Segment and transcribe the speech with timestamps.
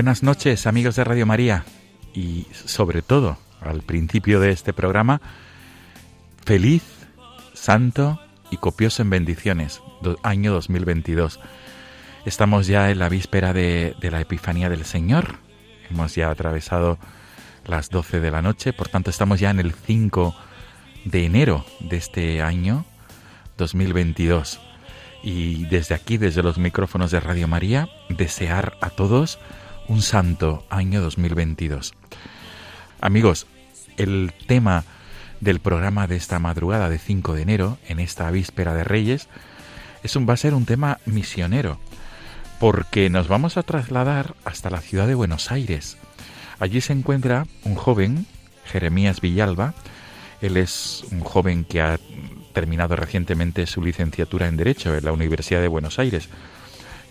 [0.00, 1.66] Buenas noches amigos de Radio María
[2.14, 5.20] y sobre todo al principio de este programa,
[6.42, 6.82] feliz,
[7.52, 8.18] santo
[8.50, 9.82] y copioso en bendiciones,
[10.22, 11.38] año 2022.
[12.24, 15.36] Estamos ya en la víspera de, de la Epifanía del Señor,
[15.90, 16.98] hemos ya atravesado
[17.66, 20.34] las 12 de la noche, por tanto estamos ya en el 5
[21.04, 22.86] de enero de este año
[23.58, 24.62] 2022.
[25.22, 29.38] Y desde aquí, desde los micrófonos de Radio María, desear a todos
[29.88, 31.94] un santo año 2022.
[33.00, 33.46] Amigos,
[33.96, 34.84] el tema
[35.40, 39.28] del programa de esta madrugada de 5 de enero, en esta víspera de Reyes,
[40.02, 41.78] es un, va a ser un tema misionero,
[42.58, 45.96] porque nos vamos a trasladar hasta la ciudad de Buenos Aires.
[46.58, 48.26] Allí se encuentra un joven,
[48.66, 49.74] Jeremías Villalba.
[50.42, 51.98] Él es un joven que ha
[52.52, 56.28] terminado recientemente su licenciatura en Derecho en la Universidad de Buenos Aires.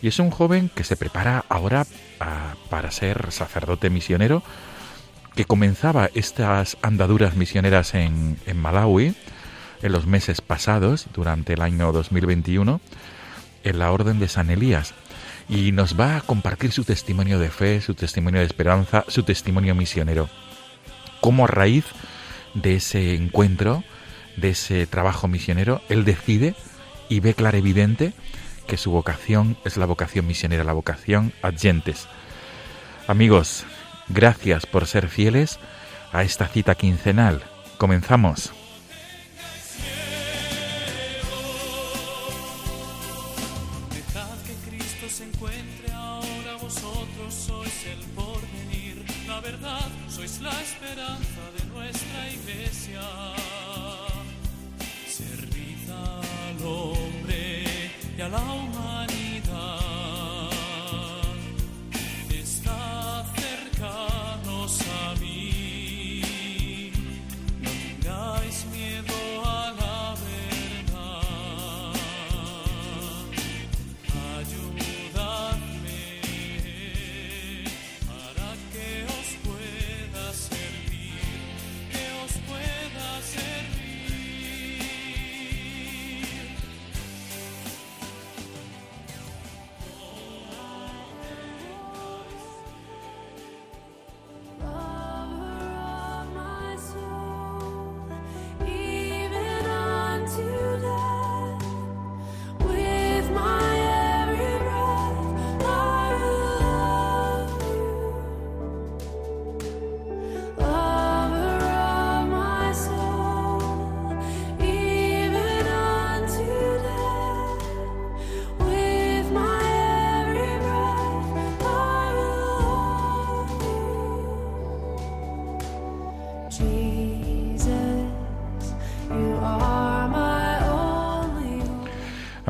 [0.02, 1.86] Y es un joven que se prepara ahora
[2.70, 4.44] para ser sacerdote misionero,
[5.36, 9.16] que comenzaba estas andaduras misioneras en, en Malawi
[9.82, 12.82] en los meses pasados, durante el año 2021,
[13.64, 14.94] en la Orden de San Elías.
[15.48, 19.74] Y nos va a compartir su testimonio de fe, su testimonio de esperanza, su testimonio
[19.76, 20.30] misionero.
[21.22, 21.86] Cómo a raíz
[22.54, 23.84] de ese encuentro,
[24.38, 26.56] de ese trabajo misionero, él decide
[27.10, 28.14] y ve clarividente
[28.70, 32.08] que su vocación es la vocación misionera, la vocación adyentes.
[33.08, 33.66] Amigos,
[34.10, 35.60] gracias por ser fieles
[36.14, 37.42] a esta cita quincenal.
[37.80, 38.54] Comenzamos.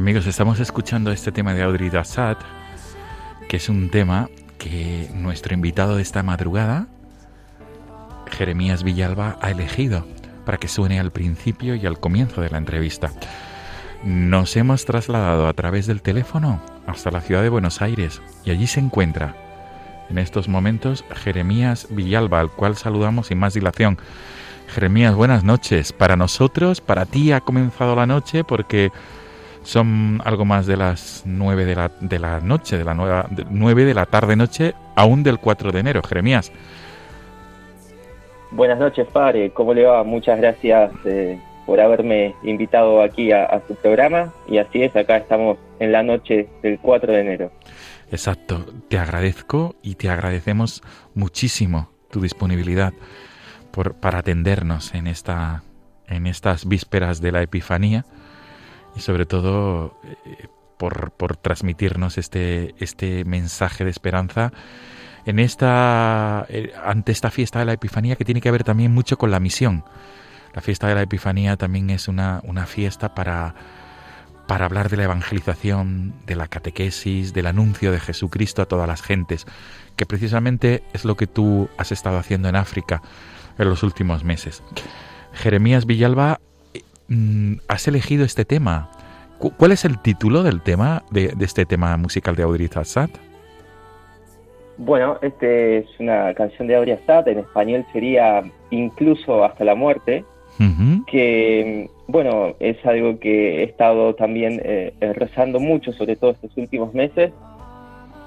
[0.09, 2.39] Amigos, estamos escuchando este tema de Audrey Dassat,
[3.47, 4.27] que es un tema
[4.57, 6.88] que nuestro invitado de esta madrugada,
[8.31, 10.07] Jeremías Villalba, ha elegido
[10.47, 13.11] para que suene al principio y al comienzo de la entrevista.
[14.03, 18.65] Nos hemos trasladado a través del teléfono hasta la ciudad de Buenos Aires y allí
[18.65, 19.35] se encuentra
[20.09, 24.00] en estos momentos Jeremías Villalba, al cual saludamos sin más dilación.
[24.69, 25.94] Jeremías, buenas noches.
[25.94, 28.91] Para nosotros, para ti ha comenzado la noche porque
[29.69, 33.45] son algo más de las nueve de la, de la noche, de la nueva, de-
[33.50, 36.01] nueve de la tarde-noche, aún del 4 de enero.
[36.04, 36.51] Jeremías,
[38.51, 39.51] Buenas noches, Padre.
[39.51, 40.04] ¿Cómo le va?
[40.04, 44.33] Muchas gracias eh, por haberme invitado aquí a, a su programa.
[44.48, 47.51] Y así es, acá estamos en la noche del 4 de enero.
[48.12, 50.81] exacto, te agradezco y te agradecemos
[51.13, 52.92] muchísimo tu disponibilidad
[53.69, 55.62] por, para atendernos en, esta,
[56.07, 58.04] en estas vísperas de la Epifanía
[58.95, 60.47] y sobre todo eh,
[60.77, 64.51] por, por transmitirnos este, este mensaje de esperanza
[65.25, 69.18] en esta eh, ante esta fiesta de la Epifanía que tiene que ver también mucho
[69.18, 69.83] con la misión.
[70.53, 73.53] La fiesta de la Epifanía también es una, una fiesta para,
[74.47, 79.03] para hablar de la evangelización, de la catequesis, del anuncio de Jesucristo a todas las
[79.03, 79.45] gentes,
[79.95, 83.03] que precisamente es lo que tú has estado haciendo en África
[83.59, 84.63] en los últimos meses.
[85.33, 86.39] Jeremías Villalba,
[87.09, 88.89] mm, has elegido este tema.
[89.38, 93.09] Cu- ¿Cuál es el título del tema, de, de este tema musical de Audrey Tassat?
[94.77, 97.27] Bueno, este es una canción de Aurea Sat.
[97.27, 100.23] En español sería Incluso hasta la muerte.
[101.07, 106.51] Que bueno, es algo que he estado también eh, eh, rezando mucho, sobre todo estos
[106.57, 107.31] últimos meses,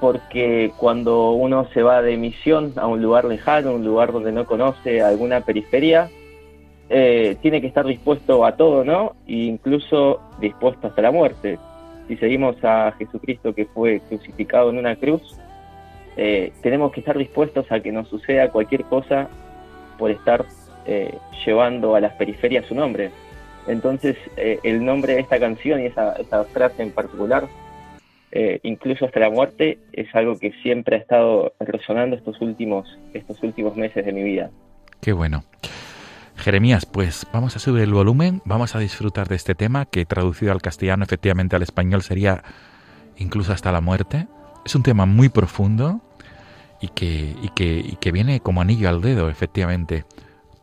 [0.01, 4.47] porque cuando uno se va de misión a un lugar lejano, un lugar donde no
[4.47, 6.09] conoce alguna periferia,
[6.95, 9.17] eh, tiene que estar dispuesto a todo, ¿no?
[9.27, 11.59] E incluso dispuesto hasta la muerte.
[12.07, 15.23] Si seguimos a Jesucristo que fue crucificado en una cruz,
[16.17, 19.29] eh, tenemos que estar dispuestos a que nos suceda cualquier cosa
[19.99, 20.45] por estar
[20.85, 21.17] eh,
[21.47, 23.11] llevando a las periferias su nombre.
[23.67, 27.47] Entonces, eh, el nombre de esta canción y esa, esa frase en particular,
[28.33, 33.43] eh, incluso hasta la muerte, es algo que siempre ha estado resonando estos últimos, estos
[33.43, 34.51] últimos meses de mi vida.
[35.01, 35.45] Qué bueno.
[36.43, 40.51] Jeremías, pues vamos a subir el volumen, vamos a disfrutar de este tema que traducido
[40.51, 42.43] al castellano, efectivamente al español sería
[43.17, 44.27] incluso hasta la muerte.
[44.65, 46.01] Es un tema muy profundo
[46.81, 50.05] y que, y que, y que viene como anillo al dedo, efectivamente,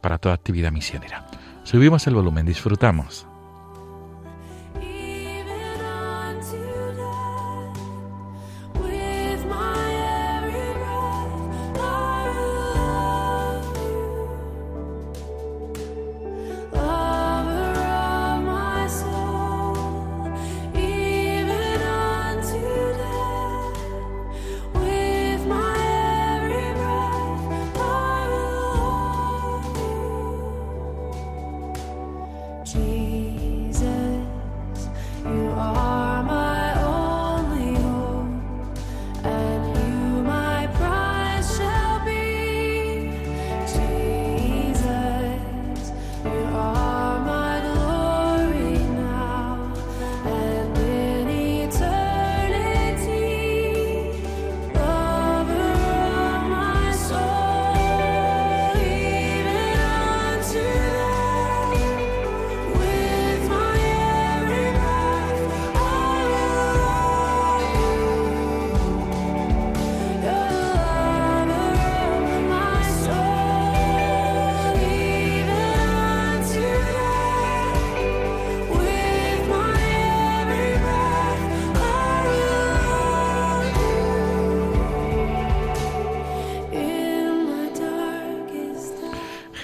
[0.02, 1.26] para toda actividad misionera.
[1.64, 3.29] Subimos el volumen, disfrutamos.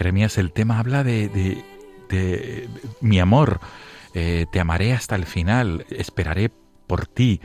[0.06, 1.58] Jeremías, el tema habla de,
[3.02, 3.60] mi amor,
[4.14, 6.52] eh, te amaré hasta el final, esperaré
[6.86, 7.42] por ti.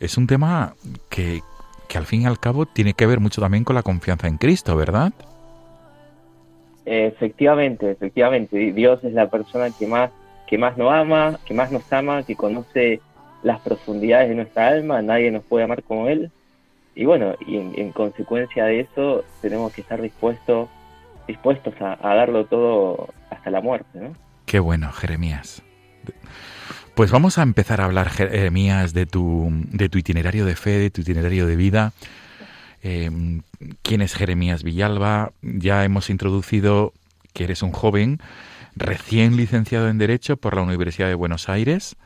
[0.00, 0.74] Es un tema
[1.08, 1.40] que,
[1.88, 4.38] que al fin y al cabo tiene que ver mucho también con la confianza en
[4.38, 5.12] Cristo, ¿verdad?
[6.84, 10.10] Efectivamente, efectivamente, Dios es la persona que más,
[10.48, 13.00] que más nos ama, que más nos ama, que conoce
[13.44, 16.32] las profundidades de nuestra alma, nadie nos puede amar como Él.
[16.96, 20.68] Y bueno, y en consecuencia de eso tenemos que estar dispuestos,
[21.30, 24.12] dispuestos a, a darlo todo hasta la muerte, ¿no?
[24.46, 25.62] Qué bueno, Jeremías.
[26.94, 30.90] Pues vamos a empezar a hablar, Jeremías, de tu, de tu itinerario de fe, de
[30.90, 31.92] tu itinerario de vida.
[32.82, 33.10] Eh,
[33.82, 35.32] ¿Quién es Jeremías Villalba?
[35.42, 36.92] Ya hemos introducido
[37.32, 38.18] que eres un joven
[38.76, 41.96] recién licenciado en Derecho por la Universidad de Buenos Aires,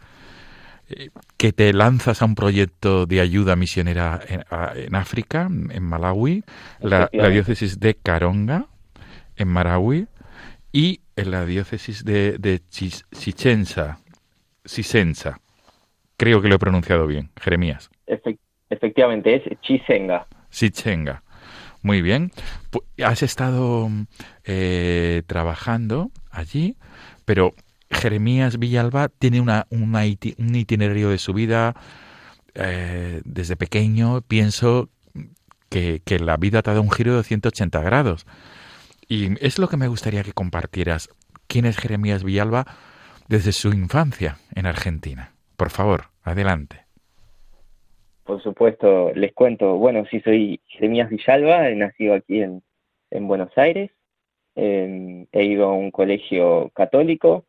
[0.90, 5.82] eh, que te lanzas a un proyecto de ayuda misionera en, a- en África, en
[5.82, 6.44] Malawi,
[6.80, 8.66] la, diócesis de Caronga,
[9.36, 10.06] en Marawi,
[10.72, 13.98] y en la diócesis de, de Chis- Chichenza,
[14.66, 15.40] Chisenza.
[16.16, 17.90] Creo que lo he pronunciado bien, Jeremías.
[18.06, 18.38] Efec-
[18.70, 20.26] efectivamente, es Chisenga.
[20.50, 21.22] Sichenga.
[21.82, 22.32] Muy bien.
[23.04, 23.88] Has estado
[24.44, 26.76] eh, trabajando allí,
[27.24, 27.52] pero
[27.90, 31.74] Jeremías Villalba tiene una, una iti- un itinerario de su vida
[32.54, 34.22] eh, desde pequeño.
[34.22, 34.88] Pienso
[35.68, 38.26] que, que la vida te ha dado un giro de 180 grados.
[39.08, 41.08] Y es lo que me gustaría que compartieras.
[41.46, 42.64] ¿Quién es Jeremías Villalba
[43.28, 45.34] desde su infancia en Argentina?
[45.56, 46.80] Por favor, adelante.
[48.24, 49.76] Por supuesto, les cuento.
[49.76, 52.62] Bueno, sí, soy Jeremías Villalba, he nacido aquí en,
[53.10, 53.90] en Buenos Aires.
[54.56, 57.44] Eh, he ido a un colegio católico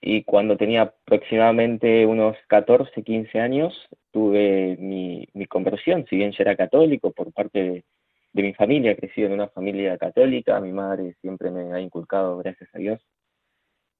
[0.00, 6.42] y cuando tenía aproximadamente unos 14, 15 años tuve mi, mi conversión, si bien yo
[6.42, 7.84] era católico por parte de,
[8.32, 12.70] de mi familia, crecido en una familia católica, mi madre siempre me ha inculcado, gracias
[12.74, 13.06] a Dios,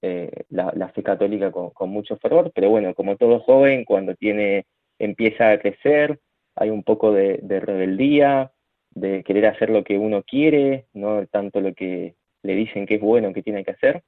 [0.03, 4.67] eh, la, fe católica con, mucho fervor, pero bueno, como todo joven, cuando tiene
[4.99, 6.21] empieza a crecer,
[6.57, 8.53] hay un poco de, rebeldía,
[8.91, 13.01] de querer hacer lo que uno quiere, no tanto lo que le dicen que es
[13.01, 14.03] bueno, que tiene que hacer.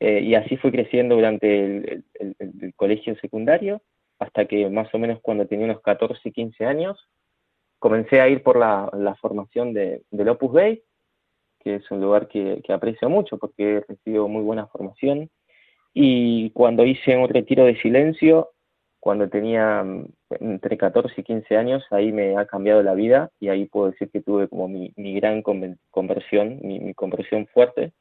[0.00, 2.04] Eh, y así fue creciendo durante el-
[2.38, 3.82] el colegio secundario,
[4.18, 7.08] hasta que más o menos cuando tenía unos 14, 15 años,
[7.82, 10.84] comencé a ir por la, la formación de, del Opus Dei,
[11.58, 15.28] que es un lugar que, que aprecio mucho porque he recibido muy buena formación.
[15.92, 18.52] Y cuando hice un retiro de silencio,
[19.00, 20.06] cuando tenía mm,
[20.38, 24.10] entre 14 y 15 años, ahí me ha cambiado la vida y ahí puedo decir
[24.12, 27.92] que tuve como mi, mi gran conversión, mi, mi conversión fuerte,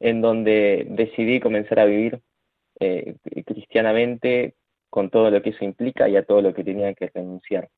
[0.00, 2.18] en donde decidí comenzar a vivir
[2.80, 4.54] eh, cristianamente
[4.88, 7.68] con todo lo que eso implica y a todo lo que tenía que renunciar.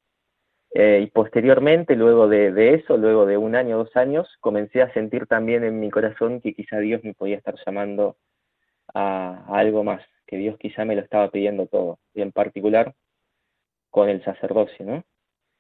[0.79, 5.27] Eh, y posteriormente, luego de, eso, luego de un año, dos años, comencé a sentir
[5.27, 8.19] también en mi corazón que quizá Dios me podía estar llamando
[8.93, 12.95] a, a algo más, que Dios quizá me lo estaba pidiendo todo, y en particular
[13.89, 15.03] con el sacerdocio, ¿no?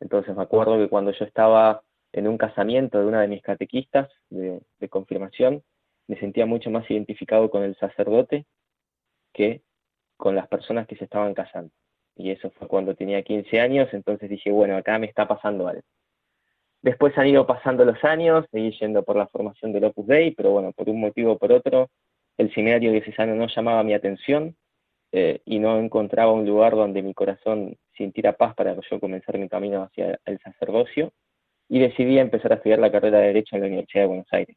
[0.00, 1.82] Entonces me acuerdo que cuando yo estaba
[2.12, 5.62] en un casamiento de una de mis catequistas de, de confirmación,
[6.08, 8.44] me sentía mucho más identificado con el sacerdote
[9.32, 9.62] que
[10.18, 11.72] con las personas que se estaban casando.
[12.16, 15.82] Y eso fue cuando tenía 15 años, entonces dije, bueno, acá me está pasando algo.
[16.82, 20.50] Después han ido pasando los años, seguí yendo por la formación del Opus Dei, pero
[20.52, 21.90] bueno, por un motivo o por otro,
[22.38, 24.56] el seminario diocesano no llamaba mi atención
[25.12, 29.48] eh, y no encontraba un lugar donde mi corazón sintiera paz para yo comenzar mi
[29.48, 31.12] camino hacia el sacerdocio
[31.68, 34.56] y decidí empezar a estudiar la carrera de Derecho en la Universidad de Buenos Aires.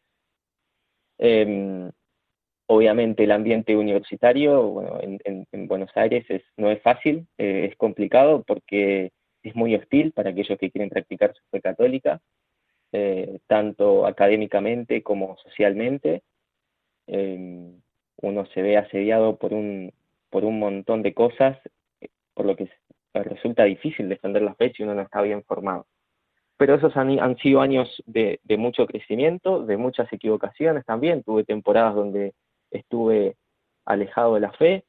[1.17, 1.89] Eh,
[2.71, 7.67] obviamente el ambiente universitario bueno, en, en, en, Buenos Aires es, no es fácil, eh,
[7.71, 9.11] es complicado porque
[9.41, 12.21] es muy hostil para aquellos que quieren practicar su fe católica,
[12.91, 16.21] eh, tanto académicamente como socialmente.
[17.07, 17.71] Eh,
[18.21, 19.91] uno se ve asediado por un,
[20.29, 21.57] por un montón de cosas,
[22.35, 22.69] por lo que
[23.15, 25.87] resulta difícil defender la fe si uno no está bien formado.
[26.57, 31.23] Pero esos han, han sido años de, de mucho crecimiento, de muchas equivocaciones también.
[31.23, 32.33] Tuve temporadas donde
[32.71, 33.35] estuve
[33.85, 34.85] alejado de la fe,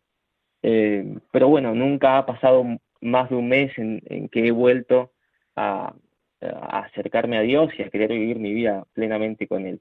[0.62, 2.64] eh, pero bueno, nunca ha pasado
[3.00, 5.12] más de un mes en, que he vuelto
[5.56, 5.94] a,
[6.40, 9.80] acercarme a Dios y a querer vivir mi vida plenamente con Él.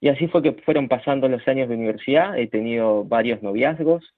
[0.00, 4.14] Y así fue que fueron pasando los años de universidad, he tenido varios noviazgos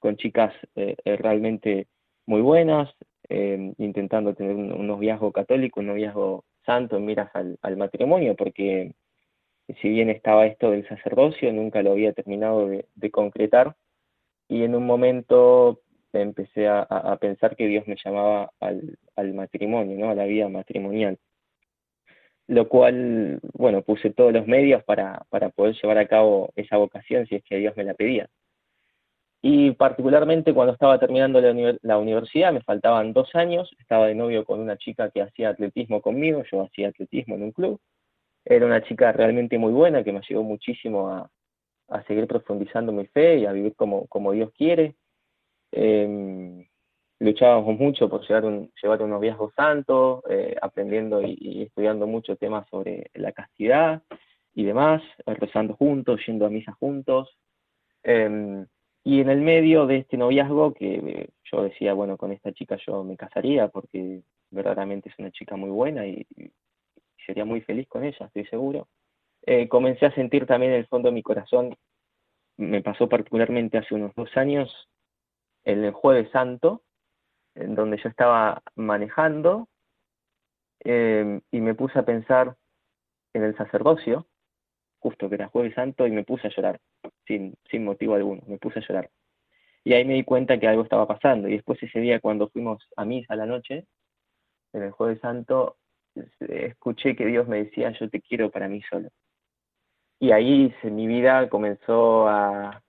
[0.00, 1.86] con chicas eh, realmente
[2.26, 2.90] muy buenas,
[3.30, 8.94] eh, intentando tener un, un, noviazgo católico, un noviazgo santo en miras al matrimonio, porque
[9.80, 13.76] si bien estaba esto del sacerdocio, nunca lo había terminado de, concretar.
[14.48, 15.80] Y en un momento
[16.12, 20.10] empecé a, pensar que Dios me llamaba al, matrimonio, ¿no?
[20.10, 21.18] a la vida matrimonial.
[22.46, 27.26] Lo cual, bueno, puse todos los medios para, para poder llevar a cabo esa vocación
[27.26, 28.28] si es que Dios me la pedía.
[29.46, 31.38] Y particularmente cuando estaba terminando
[31.82, 36.00] la universidad, me faltaban dos años, estaba de novio con una chica que hacía atletismo
[36.00, 37.78] conmigo, yo hacía atletismo en un club,
[38.44, 41.30] era una chica realmente muy buena que me ayudó muchísimo a,
[41.88, 44.96] a seguir profundizando mi fe y a vivir como, como Dios quiere.
[45.72, 46.68] Eh,
[47.20, 52.36] luchábamos mucho por llevar un, llevar un noviazgo santo, eh, aprendiendo y, y, estudiando mucho
[52.36, 54.02] temas sobre la castidad
[54.54, 57.36] y demás, rezando juntos, yendo a misa juntos.
[58.02, 58.64] Eh,
[59.06, 63.04] y en el medio de este noviazgo, que yo decía, bueno, con esta chica yo
[63.04, 66.26] me casaría porque verdaderamente es una chica muy buena y
[67.24, 68.88] sería muy feliz con ella, estoy seguro.
[69.46, 71.76] Eh, comencé a sentir también en el fondo de mi corazón,
[72.56, 74.88] me pasó particularmente hace unos dos años,
[75.64, 76.82] el Jueves Santo,
[77.54, 79.68] en donde yo estaba manejando
[80.84, 82.56] eh, y me puse a pensar
[83.32, 84.26] en el sacerdocio,
[84.98, 86.80] justo que era Jueves Santo, y me puse a llorar,
[87.26, 89.10] sin, sin motivo alguno, me puse a llorar.
[89.82, 91.46] Y ahí me di cuenta que algo estaba pasando.
[91.48, 93.86] Y después ese día cuando fuimos a misa a la noche,
[94.72, 95.76] en el Jueves Santo,
[96.40, 99.08] escuché que Dios me decía, yo te quiero para mí solo.
[100.20, 102.82] Y ahí se, mi vida comenzó a,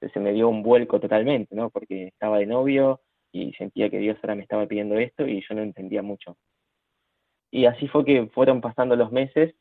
[0.00, 1.70] se me dio un vuelco totalmente, ¿no?
[1.70, 3.00] Porque estaba de novio
[3.32, 6.36] y sentía que Dios ahora me estaba pidiendo esto y yo no entendía mucho.
[7.50, 9.54] Y así fue que fueron pasando los meses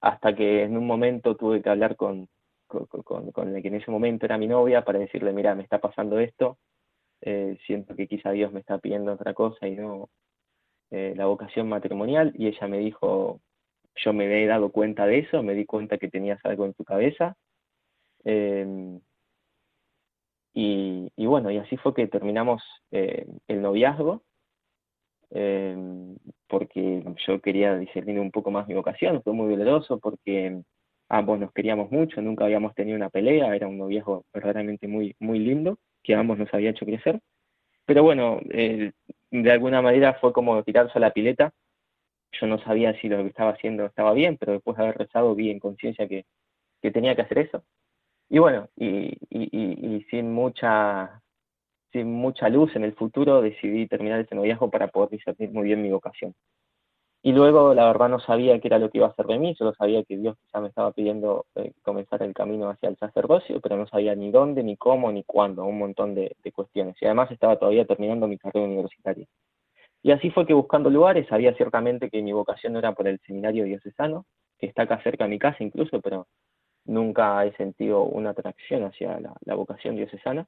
[0.00, 2.28] hasta que en un momento tuve que hablar con,
[2.66, 5.80] con, con, con que en ese momento era mi novia para decirle, mira, me está
[5.80, 6.58] pasando esto,
[7.22, 10.08] eh, siento que quizá Dios me está pidiendo otra cosa y no
[10.90, 12.32] eh, la vocación matrimonial.
[12.36, 13.40] Y ella me dijo,
[13.96, 16.84] yo me he dado cuenta de eso, me di cuenta que tenías algo en tu
[16.84, 17.36] cabeza.
[18.24, 18.98] Eh,
[20.60, 24.24] y, bueno, y así fue que terminamos eh, el noviazgo,
[25.30, 25.76] eh,
[26.48, 30.60] porque yo quería discernir un poco más mi vocación, fue muy doloroso porque
[31.08, 35.38] ambos nos queríamos mucho, nunca habíamos tenido una pelea, era un noviazgo verdaderamente muy, muy
[35.38, 37.20] lindo, que ambos nos había hecho crecer.
[37.86, 38.40] Pero bueno,
[39.30, 41.52] de alguna manera fue como tirarse a la pileta.
[42.32, 45.34] Yo no sabía si lo que estaba haciendo estaba bien, pero después de haber rezado
[45.34, 46.26] vi en conciencia que,
[46.82, 47.64] que, tenía que hacer eso.
[48.30, 51.22] Y bueno, y, y, y, sin mucha
[51.92, 55.82] sin mucha luz en el futuro decidí terminar ese noviazgo para poder discernir muy bien
[55.82, 56.34] mi vocación.
[57.28, 59.54] Y luego, la verdad, no sabía qué era lo que iba a hacer de mí,
[59.54, 63.60] solo sabía que Dios quizá me estaba pidiendo eh, comenzar el camino hacia el sacerdocio,
[63.60, 66.96] pero no sabía ni dónde, ni cómo, ni cuándo, un montón de, de, cuestiones.
[67.02, 69.26] Y además estaba todavía terminando mi carrera universitaria.
[70.02, 73.20] Y así fue que buscando lugares, sabía ciertamente que mi vocación no era por el
[73.26, 74.24] seminario diocesano,
[74.58, 76.28] que está acá cerca de mi casa incluso, pero
[76.86, 80.46] nunca he sentido una atracción hacia la, la vocación diocesana.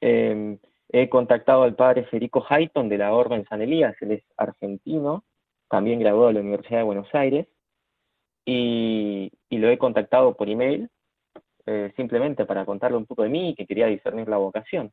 [0.00, 0.56] Eh,
[0.88, 5.24] he contactado al padre Federico Hayton de la Orden San Elías, él es argentino,
[5.72, 7.46] también graduado de la Universidad de Buenos Aires,
[8.44, 10.90] y, lo he contactado por email,
[11.64, 14.92] eh, simplemente para contarle un poco de mí que quería discernir la vocación.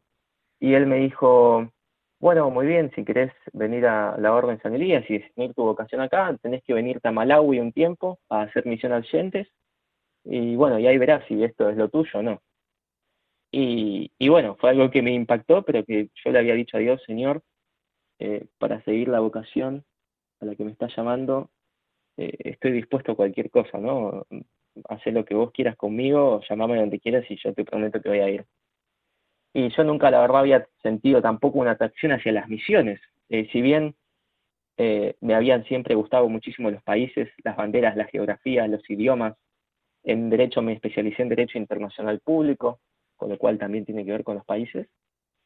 [0.57, 1.69] Y él me dijo,
[2.21, 6.00] bueno, muy bien, si querés venir a la Orden San Elías y discernir tu vocación
[6.00, 9.50] acá, tenés que venirte a Malawi un tiempo a hacer misión al oyentes,
[10.24, 12.41] y bueno, y ahí verás si esto es lo tuyo o no.
[13.51, 16.79] Y, y, bueno, fue algo que me impactó, pero que yo le había dicho a
[16.79, 17.42] Dios, Señor,
[18.20, 19.83] eh, para seguir la vocación
[20.40, 21.50] a la que me estás llamando,
[22.18, 24.25] eh, estoy dispuesto a cualquier cosa, ¿no?
[24.90, 28.20] Hacer lo que vos quieras conmigo, llamame donde quieras y yo te prometo que voy
[28.20, 28.46] a ir.
[29.54, 33.00] Y yo nunca, la verdad, había sentido tampoco una atracción hacia las misiones.
[33.30, 33.96] Eh, si bien
[34.78, 39.36] eh, me habían siempre gustado muchísimo los países, las banderas, la geografía, los idiomas,
[40.04, 42.80] en Derecho me especialicé en Derecho Internacional Público,
[43.18, 44.88] con lo cual también tiene que ver con los países.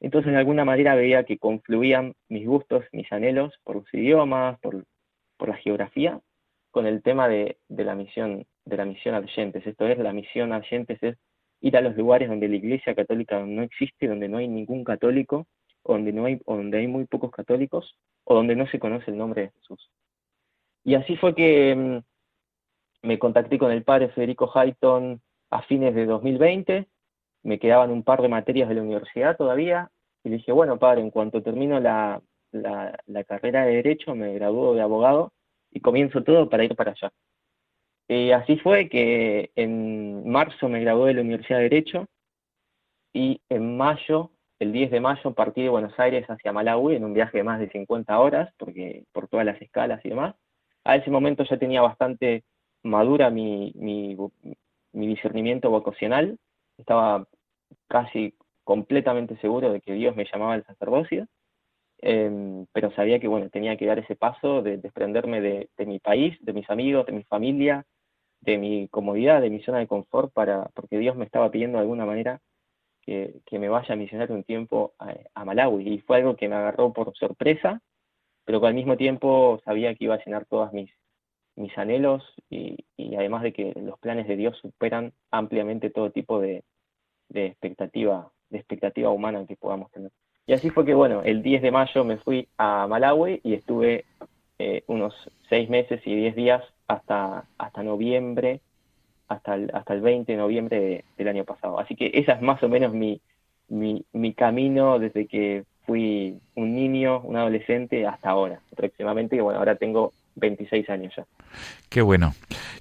[0.04, 4.86] Entonces, de alguna manera veía que confluían mis gustos, mis anhelos por los idiomas, por,
[5.48, 6.20] la geografía,
[6.72, 9.66] con el tema de, la misión de la misión Argentes.
[9.66, 11.18] Esto es, la misión Argentes es
[11.62, 15.48] ir a los lugares donde la Iglesia Católica no existe, donde no hay ningún católico,
[15.86, 19.44] donde, no hay, donde hay muy pocos católicos, o donde no se conoce el nombre
[19.44, 19.89] de Jesús.
[20.84, 26.06] Y así fue que mmm, me contacté con el padre Federico Hayton a fines de
[26.06, 26.88] 2020,
[27.44, 29.92] me quedaban un par de materias de la universidad todavía,
[30.24, 34.74] y le dije, bueno, padre, en cuanto termino la, la, carrera de Derecho, me gradúo
[34.76, 35.34] de abogado
[35.72, 37.12] y comienzo todo para ir para allá.
[38.08, 42.08] Y así fue que en marzo me gradué de la Universidad de Derecho
[43.14, 47.14] y en mayo, el 10 de mayo, partí de Buenos Aires hacia Malawi en un
[47.14, 50.36] viaje de más de 50 horas, porque por todas las escalas y demás.
[50.84, 52.44] A ese momento ya tenía bastante
[52.84, 54.18] madura mi, mi,
[54.94, 56.38] mi discernimiento vocacional,
[56.78, 57.28] estaba
[57.88, 61.28] casi completamente seguro de que Dios me llamaba al sacerdocio,
[62.02, 66.38] eh, pero sabía que bueno, tenía que dar ese paso de desprenderme de, mi país,
[66.41, 67.86] de mis amigos, de mi familia,
[68.41, 71.84] de mi comodidad, de mi zona de confort, para, porque Dios me estaba pidiendo de
[71.84, 72.41] alguna manera
[73.02, 75.93] que, me vaya a misionar un tiempo a, Malawi.
[75.93, 77.82] Y fue algo que me agarró por sorpresa,
[78.45, 80.91] pero que al mismo tiempo sabía que iba a llenar todas mis,
[81.56, 86.41] mis anhelos y, y además de que los planes de Dios superan ampliamente todo tipo
[86.41, 86.65] de,
[87.30, 90.12] de expectativa de expectativa humana que podamos tener.
[90.46, 94.06] Y así fue que, bueno, el 10 de mayo me fui a Malawi y estuve
[94.60, 95.13] eh, unos
[95.50, 98.62] seis meses y diez días hasta, hasta noviembre,
[99.28, 101.80] hasta el, hasta el 20 de noviembre de, del año pasado.
[101.80, 103.20] Así que esa es más o menos mi,
[103.70, 109.60] mi, mi camino desde que fui un niño, un adolescente, hasta ahora, aproximadamente, que bueno,
[109.60, 111.26] ahora tengo 26 años ya.
[111.89, 112.34] Qué bueno,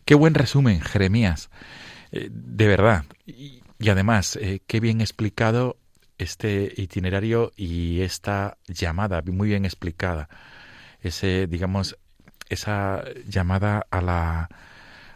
[0.04, 1.50] qué buen resumen, Jeremías,
[2.12, 3.04] eh, de verdad.
[3.82, 5.76] Y además, eh, qué bien explicado
[6.16, 10.28] este itinerario y esta llamada, muy bien explicada.
[11.00, 11.98] Ese, digamos,
[12.48, 14.48] esa llamada a la,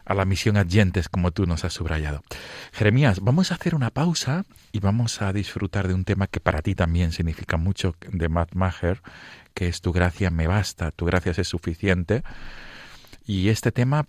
[0.05, 2.25] a la misión adyentes, como tú nos has subrayado.
[2.73, 6.61] Jeremías, vamos a hacer una pausa y vamos a disfrutar de un tema que para
[6.61, 9.01] ti también significa mucho de Matt Maher,
[9.55, 12.25] que es Tu gracia me basta, tu gracia es suficiente.
[13.25, 14.09] Y este tema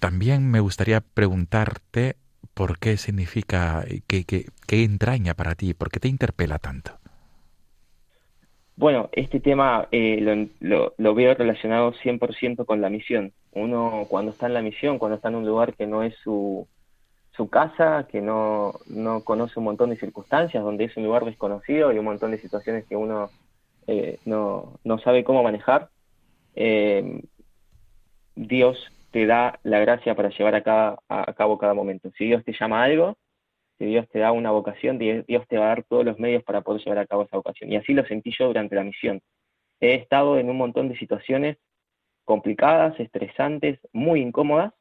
[0.00, 2.16] también me gustaría preguntarte
[2.58, 6.90] por qué significa, qué, qué, qué entraña para ti, por qué te interpela tanto.
[8.74, 13.32] Bueno, este tema eh, lo, lo, lo, veo relacionado 100% con la misión.
[13.52, 16.66] Uno cuando está en la misión, cuando está en un lugar que no es su,
[17.30, 21.92] su casa, que no, no conoce un montón de circunstancias, donde es un lugar desconocido
[21.92, 23.30] y un montón de situaciones que uno
[23.86, 25.90] eh, no, no sabe cómo manejar,
[26.56, 27.22] eh,
[28.34, 32.10] Dios te da la gracia para llevar a, a cabo cada momento.
[32.16, 33.16] Si Dios te llama a algo,
[33.78, 36.62] si Dios te da una vocación, Dios te va a dar todos los medios para
[36.62, 37.72] poder llevar a cabo esa vocación.
[37.72, 39.20] Y así lo sentí yo durante la misión.
[39.80, 41.58] He estado en un montón de situaciones
[42.24, 44.74] complicadas, estresantes, muy incómodas,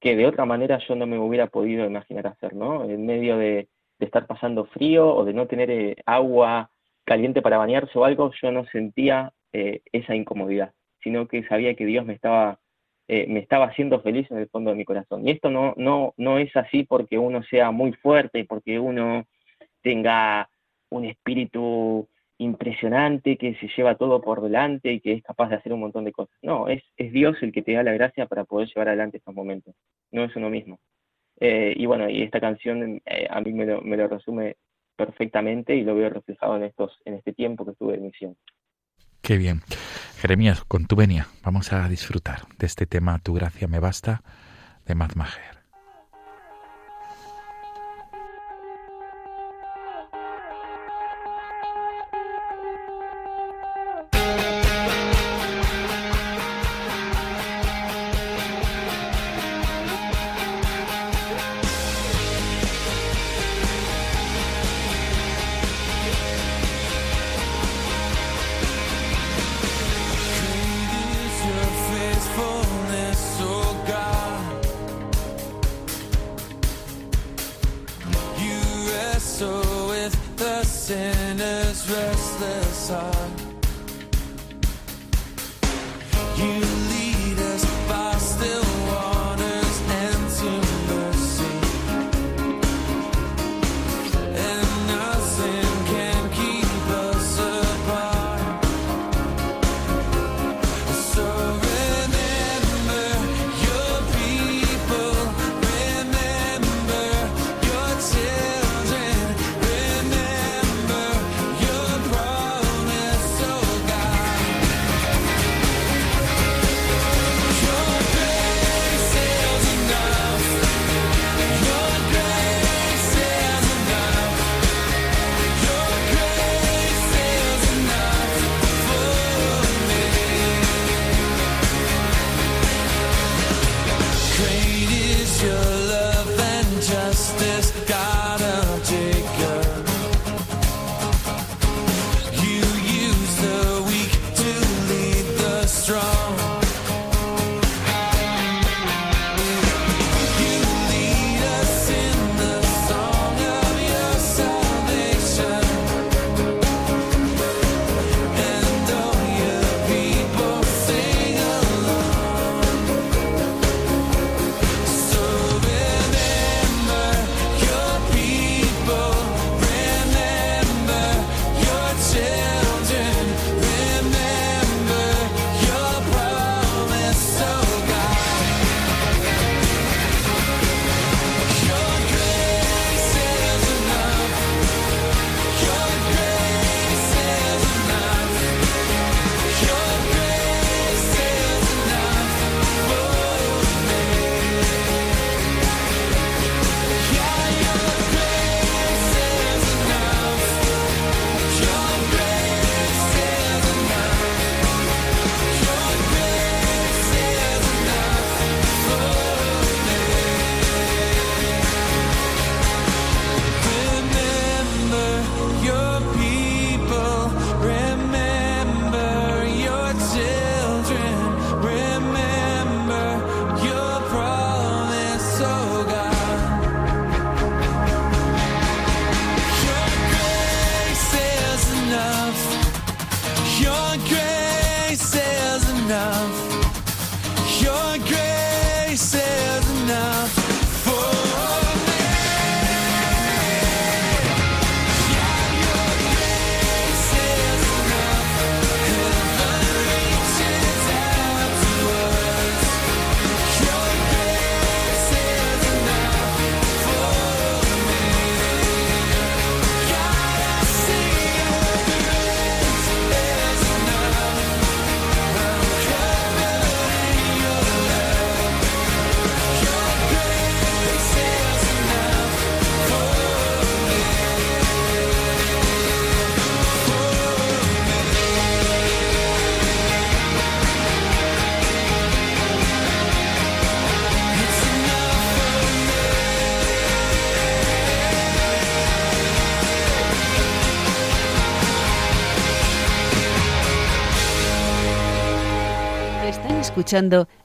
[0.00, 2.84] que de otra manera yo no me hubiera podido imaginar hacer, ¿no?
[2.88, 6.70] En medio de, de estar pasando frío o de no tener eh, agua
[7.04, 11.84] caliente para bañarse o algo, yo no sentía eh, esa incomodidad, sino que sabía que
[11.84, 12.59] Dios me estaba
[13.12, 15.26] eh, me estaba haciendo feliz en el fondo de mi corazón.
[15.26, 19.26] Y esto no, no, no es así porque uno sea muy fuerte, porque uno
[19.82, 20.48] tenga
[20.90, 25.72] un espíritu impresionante que se lleva todo por delante y que es capaz de hacer
[25.72, 26.38] un montón de cosas.
[26.40, 29.34] No, es, es Dios el que te da la gracia para poder llevar adelante estos
[29.34, 29.74] momentos,
[30.12, 30.78] no es uno mismo.
[31.40, 34.54] Eh, y bueno, y esta canción eh, a mí me lo, me lo resume
[34.94, 38.36] perfectamente y lo veo reflejado en, estos, en este tiempo que estuve de misión.
[39.20, 39.62] Qué bien.
[40.20, 44.22] Jeremías, con tu venia, vamos a disfrutar de este tema Tu gracia me basta
[44.84, 45.59] de Matt Maher.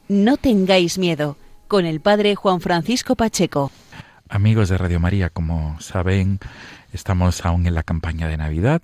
[0.08, 3.71] No tengáis miedo con el Padre Juan Francisco Pacheco.
[4.27, 6.39] Amigos de Radio María, como saben,
[6.93, 8.81] estamos aún en la campaña de Navidad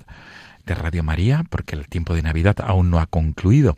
[0.67, 3.75] de Radio María, porque el tiempo de Navidad aún no ha concluido.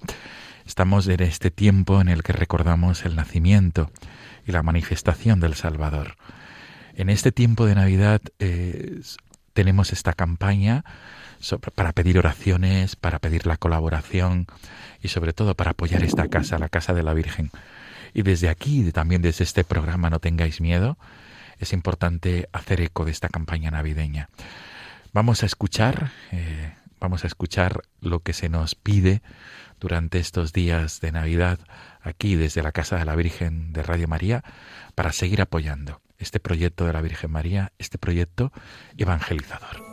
[0.66, 3.90] Estamos en este tiempo en el que recordamos el nacimiento
[4.46, 6.18] y la manifestación del Salvador.
[6.96, 9.00] En este tiempo de Navidad eh,
[9.54, 10.84] tenemos esta campaña
[11.76, 14.48] para pedir oraciones, para pedir la colaboración
[15.02, 17.52] y sobre todo para apoyar esta casa, la Casa de la Virgen.
[18.14, 20.98] Y desde aquí, también desde este programa No tengáis miedo,
[21.60, 24.30] es importante hacer eco de esta campaña navideña.
[25.12, 29.22] Vamos a escuchar, eh, vamos a escuchar lo que se nos pide
[29.80, 31.60] durante estos días de Navidad
[32.02, 34.44] aquí desde la Casa de la Virgen de Radio María
[34.96, 38.52] para seguir apoyando este proyecto de la Virgen María, este proyecto
[38.98, 39.93] evangelizador.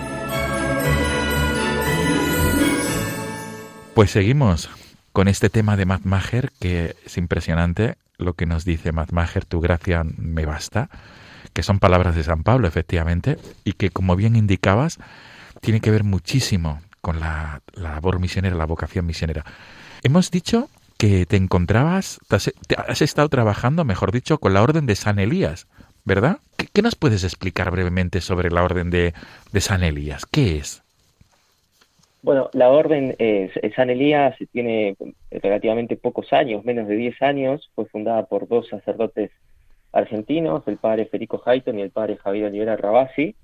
[3.93, 4.69] Pues seguimos
[5.11, 9.43] con este tema de Matt Maher, que es impresionante lo que nos dice Matt Maher,
[9.43, 10.89] tu gracia me basta,
[11.53, 14.97] que son palabras de San Pablo, efectivamente, y que, como bien indicabas,
[15.59, 19.43] tiene que ver muchísimo con la, labor misionera, la vocación misionera.
[20.03, 24.95] Hemos dicho que te encontrabas, te has, estado trabajando, mejor dicho, con la Orden de
[24.95, 25.67] San Elías,
[26.05, 26.39] ¿verdad?
[26.55, 29.13] ¿Qué, nos puedes explicar brevemente sobre la Orden de,
[29.51, 30.25] de San Elías?
[30.25, 30.83] ¿Qué es?
[32.23, 34.95] Bueno, la orden eh, San Elías tiene
[35.31, 39.31] relativamente pocos años, menos de 10 años, fue fundada por dos sacerdotes
[39.91, 43.35] argentinos, el padre Federico Hayton y el padre Javier Olivera Rabasi,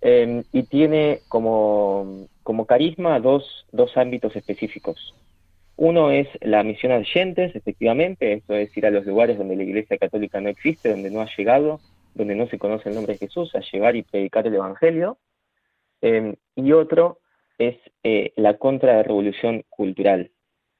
[0.00, 2.26] em, y tiene como,
[2.66, 5.14] carisma dos, dos ámbitos específicos.
[5.76, 9.62] Uno es la misión a oyentes, efectivamente, esto es ir a los lugares donde la
[9.62, 11.80] Iglesia Católica no existe, donde no ha llegado,
[12.14, 15.18] donde no se conoce el nombre de Jesús, a llevar y predicar el Evangelio.
[16.00, 17.18] Em, y otro
[17.58, 20.30] es eh, la contrarrevolución cultural,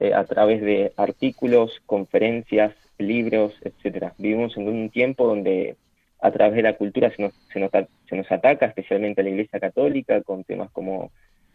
[0.01, 4.15] eh, a través de artículos, conferencias, libros, etcétera.
[4.19, 5.77] Vivimos en un tiempo donde
[6.21, 7.71] a través de la cultura se nos, se nos,
[8.09, 11.13] se nos ataca, especialmente a la Iglesia Católica, con temas como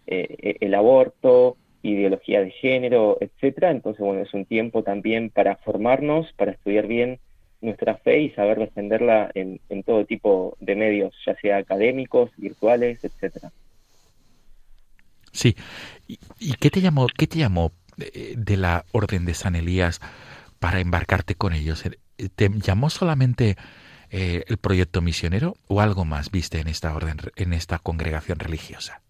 [0.08, 3.72] eh, el aborto, ideología de género, etcétera.
[3.72, 7.20] Entonces, bueno, es un tiempo también para formarnos, para estudiar bien
[7.62, 13.04] nuestra fe y saber defenderla en, en todo tipo de medios, ya sea académicos, virtuales,
[13.04, 13.52] etcétera.
[15.32, 15.56] Sí.
[16.08, 20.02] ¿Y, qué te llamó, qué te llamó eh, de la Orden de San Elías
[20.60, 21.86] para embarcarte con ellos?
[21.86, 23.56] Eh, ¿Te llamó solamente
[24.10, 29.02] eh, el proyecto misionero o algo más viste en esta orden, en esta congregación religiosa?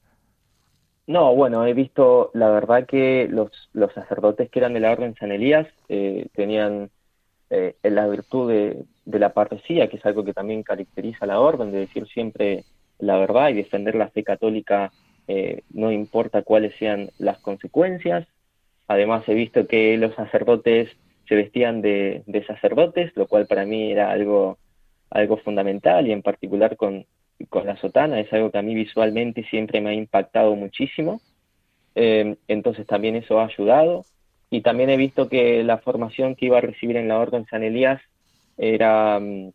[1.08, 5.16] No, bueno, he visto, la verdad que los, los sacerdotes que eran de la Orden
[5.16, 5.68] San Elías
[6.36, 6.92] tenían
[7.82, 11.72] la virtud de, de la parresía, que es algo que también caracteriza a la orden,
[11.72, 12.64] de decir siempre
[13.00, 14.92] la verdad y defender la fe católica
[15.32, 18.28] eh, no importa cuáles sean las consecuencias.
[18.88, 20.90] Además he visto que los sacerdotes
[21.28, 24.58] se vestían de, sacerdotes, lo cual para mí era algo,
[25.44, 27.06] fundamental y en particular con,
[27.64, 31.22] la sotana, es algo que a mí visualmente siempre me ha impactado muchísimo.
[31.94, 34.06] Eh, entonces también eso ha ayudado.
[34.50, 37.62] Y también he visto que la formación que iba a recibir en la Orden San
[37.62, 38.02] Elías
[38.58, 39.52] era, mm,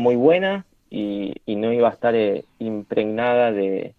[0.00, 3.94] muy buena y, no iba a estar eh, impregnada de,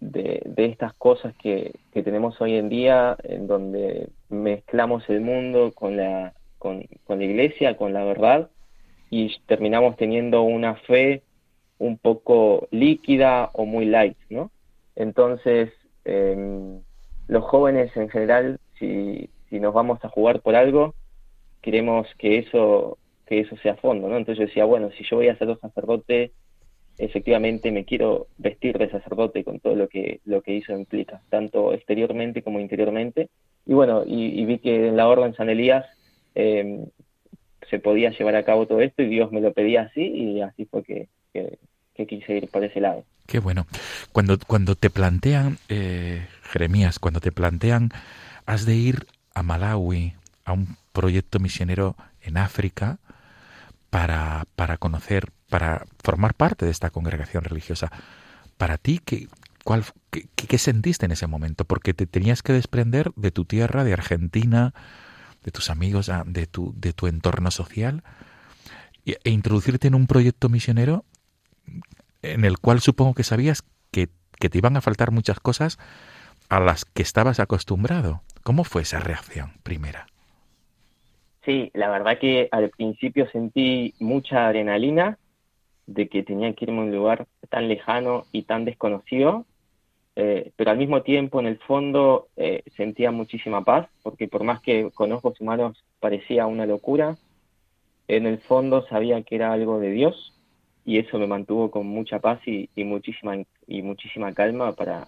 [0.00, 6.34] de, estas cosas que, tenemos hoy en día, en donde mezclamos el mundo con la,
[6.58, 8.50] con, la iglesia, con la verdad,
[9.10, 11.22] y terminamos teniendo una fe
[11.78, 14.50] un poco líquida o muy light, ¿no?
[14.96, 15.70] Entonces,
[16.04, 16.80] em,
[17.28, 20.94] los jóvenes en general, si, si nos vamos a jugar por algo,
[21.62, 22.98] queremos que eso
[23.30, 24.16] que eso sea fondo, ¿no?
[24.16, 26.32] Entonces yo decía, bueno, si yo voy a ser sacerdote,
[27.00, 31.72] efectivamente me quiero vestir de sacerdote con todo lo que lo que hizo implica, tanto
[31.72, 33.28] exteriormente como interiormente.
[33.66, 35.86] Y bueno, y, vi que en la orden San Elías
[36.34, 36.84] eh,
[37.68, 40.64] se podía llevar a cabo todo esto y Dios me lo pedía así y así
[40.66, 41.58] fue que, que,
[41.94, 43.04] que quise ir por ese lado.
[43.26, 43.66] Qué bueno.
[44.12, 47.90] Cuando, cuando te plantean, eh, Jeremías, cuando te plantean,
[48.44, 52.98] has de ir a Malawi, a un proyecto misionero en África,
[53.90, 57.90] para, para conocer, para formar parte de esta congregación religiosa.
[58.56, 59.28] Para ti, ¿qué,
[59.64, 61.64] cuál, qué, qué sentiste en ese momento?
[61.64, 64.72] Porque te tenías que desprender de tu tierra, de Argentina,
[65.44, 68.04] de tus amigos, ah, de tu, de tu entorno social,
[69.04, 71.04] e, introducirte en un proyecto misionero
[72.22, 75.78] en el cual supongo que sabías que, que te iban a faltar muchas cosas
[76.48, 78.22] a las que estabas acostumbrado.
[78.42, 80.06] ¿Cómo fue esa reacción primera?
[81.44, 85.18] Sí, la verdad que al principio sentí mucha adrenalina
[85.86, 89.46] de que tenía que irme a un lugar tan lejano y tan desconocido,
[90.16, 94.60] eh, pero al mismo tiempo en el fondo eh, sentía muchísima paz, porque por más
[94.60, 97.16] que con ojos humanos parecía una locura,
[98.06, 100.34] en el fondo sabía que era algo de Dios
[100.84, 105.06] y eso me mantuvo con mucha paz y, y muchísima y muchísima calma para,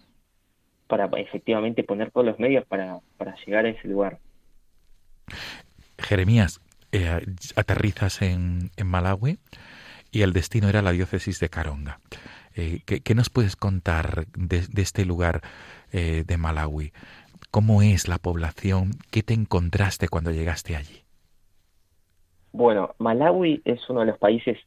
[0.87, 4.19] para efectivamente poner todos los medios para, para llegar a ese lugar.
[6.03, 6.61] Jeremías,
[6.93, 7.25] eh,
[7.57, 9.39] aterrizas en, en, Malawi
[10.11, 12.01] y el destino era la diócesis de Caronga.
[12.55, 15.41] Eh, ¿qué, ¿qué, nos puedes contar de, de este lugar
[15.93, 16.93] eh, de Malawi?
[17.51, 18.91] ¿Cómo es la población?
[19.11, 21.03] ¿Qué te encontraste cuando llegaste allí?
[22.53, 24.59] Bueno, Malawi es uno de los países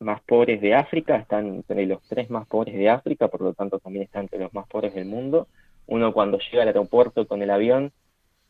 [0.00, 3.78] más pobres de África, están entre los tres más pobres de África, por lo tanto
[3.78, 5.48] también está entre los más pobres del mundo.
[5.86, 7.92] Uno cuando llega al aeropuerto con el avión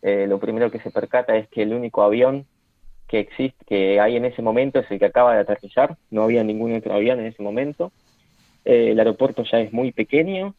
[0.04, 2.44] eh, lo primero que se percata es que el único avión
[3.08, 6.44] que existe, que hay en ese momento es el que acaba de aterrizar, no había
[6.44, 7.90] ningún otro avión en ese momento.
[8.66, 10.54] Eh, el aeropuerto ya es muy pequeño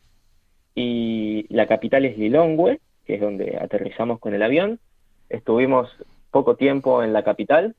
[0.74, 4.80] y la capital es Lilongwe, que es donde aterrizamos con el avión.
[5.30, 5.96] Estuvimos
[6.32, 7.76] poco tiempo en la capital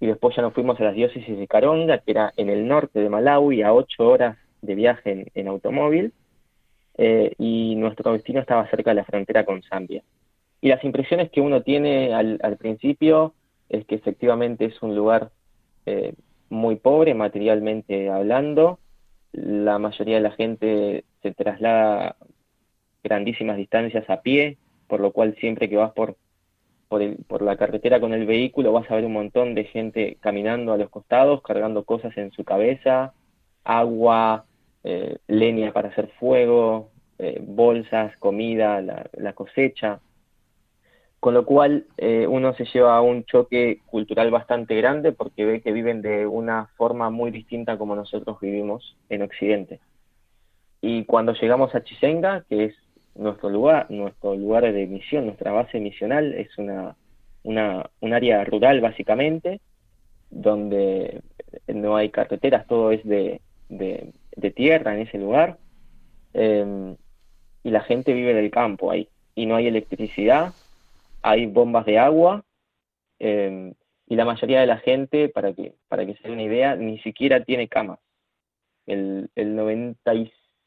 [0.00, 3.00] y después ya nos fuimos a las diócesis de Caronga, que era en el norte
[3.00, 6.14] de Malawi, a ocho horas de viaje en, automóvil,
[6.96, 10.02] eh, y nuestro destino estaba cerca de la frontera con Zambia.
[10.60, 13.34] Y las impresiones que uno tiene al, al principio
[13.68, 15.30] es que efectivamente es un lugar
[15.86, 16.14] eh,
[16.48, 18.78] muy pobre materialmente hablando.
[19.32, 22.16] La mayoría de la gente se traslada
[23.02, 26.16] grandísimas distancias a pie, por lo cual siempre que vas por,
[26.88, 30.16] por, el, por la carretera con el vehículo vas a ver un montón de gente
[30.20, 33.14] caminando a los costados, cargando cosas en su cabeza,
[33.64, 34.46] agua,
[34.84, 40.00] eh, leña para hacer fuego, eh, bolsas, comida, la, la cosecha
[41.26, 45.60] con lo cual eh, uno se lleva a un choque cultural bastante grande porque ve
[45.60, 49.80] que viven de una forma muy distinta como nosotros vivimos en Occidente.
[50.80, 52.74] Y cuando llegamos a Chisenga, que es
[53.16, 56.94] nuestro lugar, nuestro lugar de misión, nuestra base misional, es una,
[57.42, 59.60] una, un área rural básicamente,
[60.30, 61.22] donde
[61.66, 64.12] no hay carreteras, todo es de, de,
[64.52, 65.58] tierra en ese lugar,
[66.34, 66.94] eh,
[67.64, 70.52] y la gente vive del campo ahí, y no hay electricidad,
[71.22, 72.44] hay bombas de agua
[73.18, 73.72] eh,
[74.06, 76.98] y la mayoría de la gente, para que, para que se dé una idea, ni
[77.00, 77.98] siquiera tiene camas.
[78.86, 80.02] El, el 90,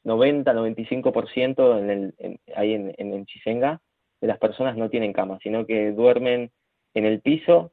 [0.04, 3.82] 95% en el, en, ahí en, en, en Chisenga
[4.20, 6.52] de las personas no tienen camas, sino que duermen
[6.94, 7.72] en el piso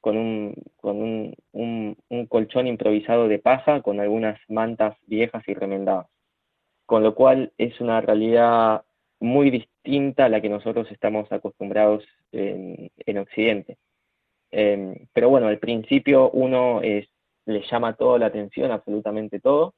[0.00, 5.54] con un, con un, un, un colchón improvisado de paja con algunas mantas viejas y
[5.54, 6.06] remendadas.
[6.86, 8.84] Con lo cual es una realidad
[9.20, 13.78] muy distinta a la que nosotros estamos acostumbrados en, en Occidente.
[14.50, 17.08] Eh, pero bueno, al principio uno es,
[17.46, 19.74] le llama toda la atención, absolutamente todo,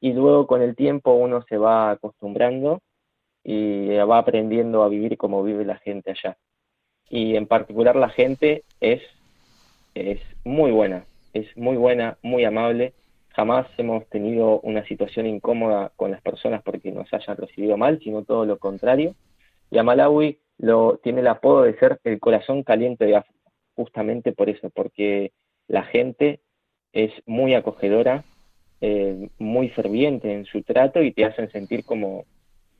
[0.00, 2.80] y luego con el tiempo uno se va acostumbrando
[3.42, 6.36] y va aprendiendo a vivir como vive la gente allá.
[7.10, 9.02] Y en particular la gente es,
[9.94, 12.94] es muy buena, es muy buena, muy amable,
[13.30, 18.24] jamás hemos tenido una situación incómoda con las personas porque nos hayan recibido mal, sino
[18.24, 19.14] todo lo contrario.
[19.70, 24.32] Y a Malawi lo, tiene el apodo de ser el corazón caliente de África, justamente
[24.32, 25.32] por eso, porque
[25.68, 26.40] la gente
[26.92, 28.24] es muy acogedora,
[28.80, 32.24] eh, muy ferviente en su trato y te hacen sentir como,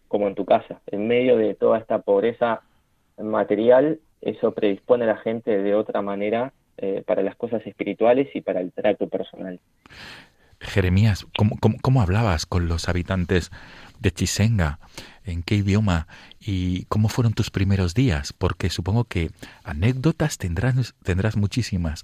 [0.08, 0.80] como en tu casa.
[0.86, 2.62] En medio de toda esta pobreza
[3.18, 8.40] material, eso predispone a la gente de otra manera eh, para las cosas espirituales y
[8.40, 9.60] para el trato personal.
[10.64, 13.50] Jeremías, ¿cómo, cómo, hablabas con los habitantes
[14.00, 14.78] de Chisenga?
[15.24, 16.06] ¿En qué idioma?
[16.40, 18.32] ¿Y cómo fueron tus primeros días?
[18.32, 19.30] Porque supongo que
[19.62, 22.02] anécdotas tendrás, tendrás muchísimas.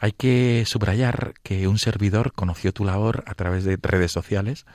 [0.00, 4.66] Hay que subrayar que un servidor conoció tu labor a través de redes sociales,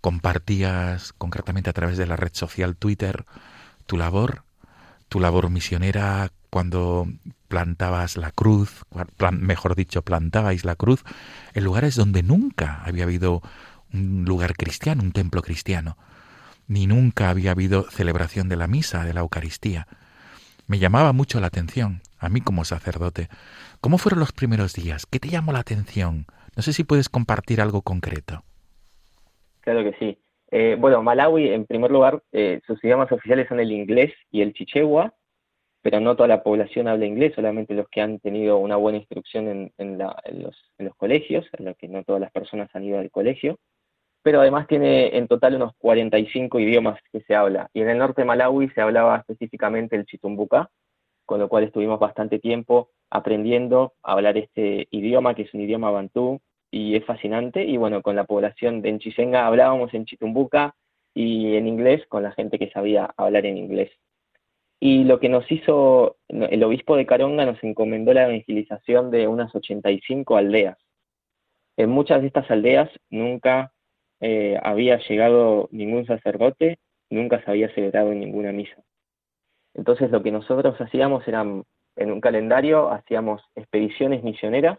[0.00, 3.26] compartías concretamente a través de la red social Twitter
[3.90, 4.44] tu labor,
[5.08, 7.08] tu labor misionera cuando
[7.50, 8.86] plantabas la cruz,
[9.32, 11.02] mejor dicho, plantabais la cruz
[11.52, 13.42] en lugares donde nunca había habido
[13.92, 15.98] un lugar cristiano, un templo cristiano,
[16.68, 19.88] ni nunca había habido celebración de la misa, de la Eucaristía.
[20.68, 23.28] Me llamaba mucho la atención, a mí como sacerdote.
[23.80, 25.04] ¿Cómo fueron los primeros días?
[25.04, 26.26] ¿Qué te llamó la atención?
[26.56, 28.44] No sé si puedes compartir algo concreto.
[29.62, 30.18] Claro que sí.
[30.52, 34.52] Eh, bueno, Malawi, en primer lugar, eh, sus idiomas oficiales son el inglés y el
[34.52, 35.14] chichewa,
[35.82, 39.72] pero no toda la población habla inglés, solamente los que han tenido una buena instrucción
[39.78, 43.58] en, los, los colegios, en lo que no todas las personas han ido al colegio.
[44.22, 47.70] Pero además tiene en total unos 45 idiomas que se habla.
[47.72, 50.70] Y en el norte de Malawi se hablaba específicamente el chitumbuca,
[51.24, 55.90] con lo cual estuvimos bastante tiempo aprendiendo a hablar este idioma, que es un idioma
[55.90, 57.64] bantú, y es fascinante.
[57.64, 60.74] Y bueno, con la población de Enchisenga hablábamos en chitumbuca
[61.14, 63.90] y en inglés con la gente que sabía hablar en inglés.
[64.82, 69.54] Y lo que nos hizo, el obispo de Caronga nos encomendó la evangelización de unas
[69.54, 70.78] 85 aldeas.
[71.76, 73.74] En muchas de estas aldeas nunca
[74.20, 76.78] eh, había llegado ningún sacerdote,
[77.10, 78.82] nunca se había celebrado ninguna misa.
[79.74, 84.78] Entonces lo que nosotros hacíamos era, en un calendario, hacíamos expediciones misioneras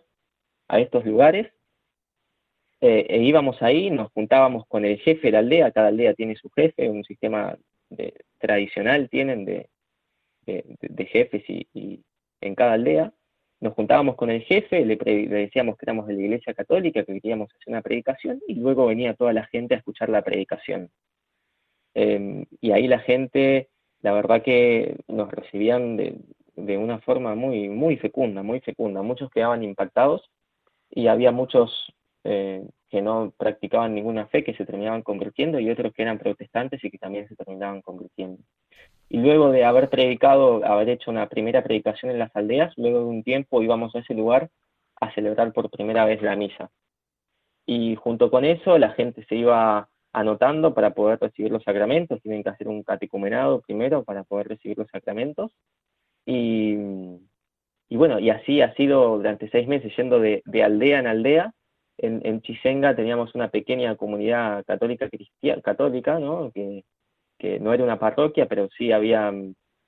[0.68, 1.54] a estos lugares
[2.82, 6.36] eh, e íbamos ahí, nos juntábamos con el jefe de la aldea, cada aldea tiene
[6.36, 7.56] su jefe, un sistema
[8.40, 9.70] tradicional tienen de,
[10.46, 12.04] de, de jefes y,
[12.42, 13.14] en cada aldea.
[13.60, 17.50] Nos juntábamos con el jefe, le, decíamos que éramos de la iglesia católica, que queríamos
[17.54, 20.90] hacer una predicación y luego venía toda la gente a escuchar la predicación.
[21.94, 23.70] Eh, y ahí la gente,
[24.02, 26.16] la verdad que nos recibían de,
[26.56, 29.02] de una forma muy, muy fecunda, muy fecunda.
[29.02, 30.30] Muchos quedaban impactados
[30.90, 35.94] y había muchos eh, que no practicaban ninguna fe que se terminaban convirtiendo y otros
[35.94, 38.44] que eran protestantes y que también se terminaban convirtiendo.
[39.14, 43.06] Y luego de haber predicado, haber hecho una primera predicación en las aldeas, luego de
[43.08, 44.50] un tiempo íbamos a ese lugar
[45.02, 46.72] a celebrar por primera vez la misa.
[47.66, 52.42] Y junto con eso la gente se iba anotando para poder recibir los sacramentos, tienen
[52.42, 55.52] que hacer un catecumenado primero para poder recibir los sacramentos.
[56.26, 56.78] Y,
[57.90, 61.54] y bueno, y así ha sido durante seis meses yendo de, de aldea en aldea.
[61.98, 66.50] En, en Chisenga teníamos una pequeña comunidad católica cristiana, católica, ¿no?
[66.54, 66.86] Que,
[67.42, 69.34] que no era una parroquia, pero sí había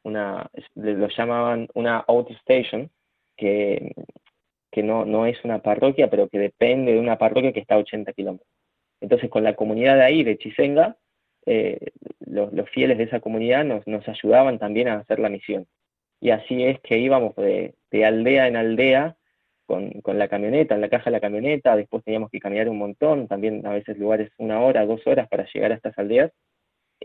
[0.03, 2.89] una, lo llamaban una outstation,
[3.37, 3.93] que,
[4.71, 7.79] que no, no es una parroquia, pero que depende de una parroquia que está a
[7.79, 8.49] 80 kilómetros.
[9.01, 10.97] Entonces, con la comunidad de ahí, de Chisenga,
[11.45, 11.91] eh,
[12.21, 15.67] los, los fieles de esa comunidad nos, nos ayudaban también a hacer la misión.
[16.19, 19.15] Y así es que íbamos de, de aldea en aldea
[19.67, 22.79] con, con la camioneta, en la caja de la camioneta, después teníamos que caminar un
[22.79, 26.31] montón, también a veces lugares una hora, dos horas para llegar a estas aldeas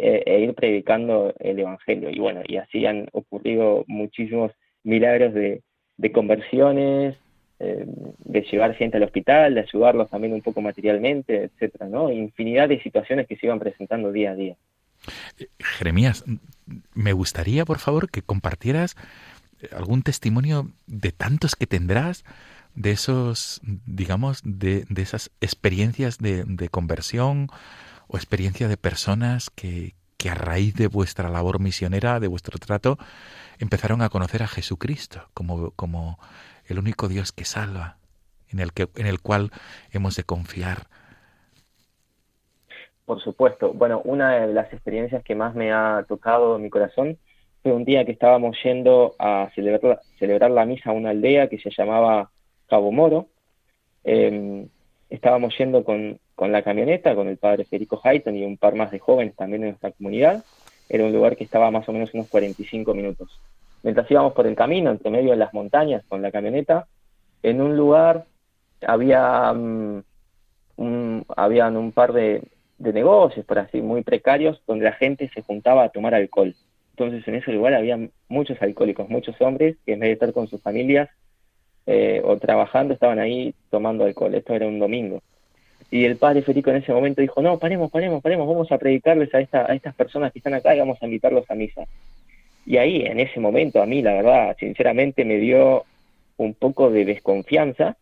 [0.00, 2.08] eh, e ir predicando el Evangelio.
[2.10, 4.52] Y bueno, y así han ocurrido muchísimos
[4.84, 5.62] milagros de,
[5.96, 7.16] de conversiones,
[7.58, 12.12] eh, de llevar gente al hospital, de ayudarlos también un poco materialmente, etcétera, ¿no?
[12.12, 14.56] Infinidad de situaciones que se iban presentando día a día.
[15.58, 16.24] Jeremías,
[16.94, 18.96] me gustaría, por favor, que compartieras
[19.60, 22.24] eh, algún testimonio de tantos que tendrás,
[22.76, 27.48] de esos, digamos, de, de esas experiencias de, de conversión
[28.08, 32.98] o experiencia de personas que, que a raíz de vuestra labor misionera, de vuestro trato,
[33.58, 36.18] empezaron a conocer a Jesucristo como, como
[36.66, 37.96] el único Dios que salva,
[38.50, 39.50] en el, que, en el cual
[39.92, 40.86] hemos de confiar.
[43.06, 43.72] Por supuesto.
[43.72, 47.16] Bueno, una de las experiencias que más me ha tocado mi corazón
[47.62, 51.58] fue un día que estábamos yendo a celebrar, celebrar la misa a una aldea que
[51.58, 52.30] se llamaba
[52.68, 53.28] Cabo Moro.
[54.04, 54.66] Eh,
[55.10, 58.92] estábamos yendo con, con la camioneta, con el padre Federico Hayton y un par más
[58.92, 60.44] de jóvenes también de nuestra comunidad.
[60.88, 63.40] Era un lugar que estaba más o menos unos 45 minutos.
[63.82, 66.86] Mientras íbamos por el camino, entre medio de las montañas, con la camioneta,
[67.42, 68.26] en un lugar
[68.86, 70.00] había, um,
[70.76, 72.44] un, par de,
[72.78, 76.54] de negocios, por así, muy precarios, donde la gente se juntaba a tomar alcohol.
[76.92, 80.46] Entonces en ese lugar había muchos alcohólicos, muchos hombres que en vez de estar con
[80.46, 81.08] sus familias
[81.86, 84.36] eh, o trabajando estaban ahí tomando alcohol.
[84.36, 85.20] Esto era un domingo.
[85.90, 89.34] Y el padre Federico en ese momento dijo, no, paremos, paremos, paremos, vamos a predicarles
[89.34, 91.84] a, esta, a estas personas que están acá y vamos a invitarlos a misa.
[92.66, 95.84] Y ahí, en ese momento, a mí, la verdad, sinceramente me dio
[96.36, 97.96] un poco de desconfianza,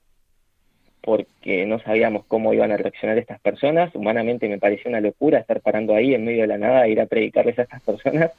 [1.02, 3.94] porque no sabíamos cómo iban a reaccionar estas personas.
[3.94, 7.00] Humanamente me pareció una locura estar parando ahí en medio de la nada e ir
[7.00, 8.32] a predicarles a estas personas.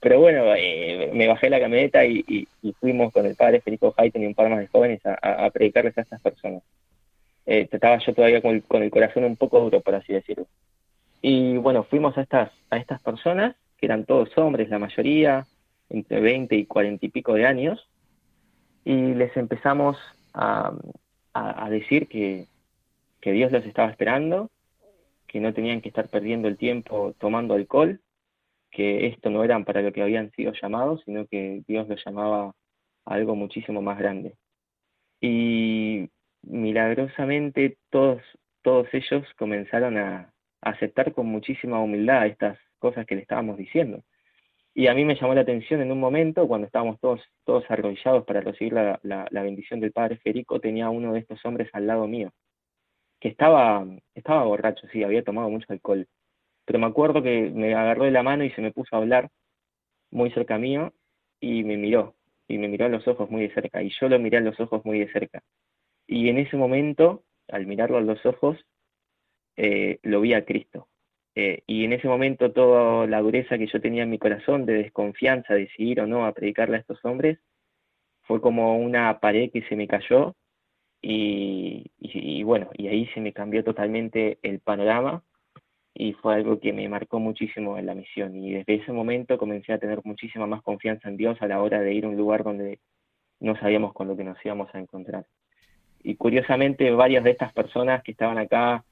[0.00, 2.48] Pero bueno, eh, me bajé la camioneta y, y-
[2.80, 6.02] fuimos con el padre Federico Hayten y un par más de jóvenes a predicarles a
[6.02, 6.62] estas personas.
[7.46, 10.46] Eh, estaba yo todavía con el, corazón un poco duro, por así decirlo.
[11.20, 15.46] Y bueno, fuimos a estas, a estas personas, que eran todos hombres, la mayoría,
[15.88, 17.88] entre 20 y 40 y pico de años,
[18.84, 19.96] y les empezamos
[20.34, 20.72] a,
[21.34, 22.46] a- a decir que,
[23.20, 24.50] que Dios los estaba esperando,
[25.26, 28.00] que no tenían que estar perdiendo el tiempo tomando alcohol,
[28.70, 32.54] que esto no eran para lo que habían sido llamados, sino que Dios los llamaba
[33.04, 34.34] a algo muchísimo más grande.
[35.20, 36.08] Y
[36.42, 38.22] milagrosamente todos,
[38.62, 40.32] todos ellos comenzaron a,
[40.62, 44.04] aceptar con muchísima humildad estas cosas que le estábamos diciendo.
[44.74, 48.24] Y a mí me llamó la atención en un momento, cuando estábamos todos, todos arrodillados
[48.24, 52.32] para recibir la bendición del Padre Federico, tenía uno de estos hombres al lado mío,
[53.22, 53.86] que estaba,
[54.16, 56.08] estaba borracho, sí, había tomado mucho alcohol.
[56.64, 59.30] Pero me acuerdo que me agarró de la mano y se me puso a hablar
[60.10, 60.92] muy cerca mío
[61.40, 62.16] y me miró,
[62.48, 64.58] y me miró a los ojos muy de cerca, y yo lo miré a los
[64.60, 65.40] ojos muy de cerca.
[66.12, 68.58] Y en ese momento, al mirarlo a los ojos,
[69.56, 70.88] eh, lo vi a Cristo.
[71.34, 74.74] Eh, y en ese momento toda la dureza que yo tenía en mi corazón de
[74.74, 77.38] desconfianza de si ir o no a predicarle a estos hombres
[78.22, 80.36] fue como una pared que se me cayó
[81.02, 85.24] y, y- y bueno, y ahí se me cambió totalmente el panorama
[85.94, 89.72] y fue algo que me marcó muchísimo en la misión y desde ese momento comencé
[89.74, 92.44] a tener muchísima más confianza en Dios a la hora de ir a un lugar
[92.44, 92.80] donde
[93.40, 95.26] no sabíamos con lo que nos íbamos a encontrar.
[96.02, 98.84] Y curiosamente varias de estas personas que estaban acá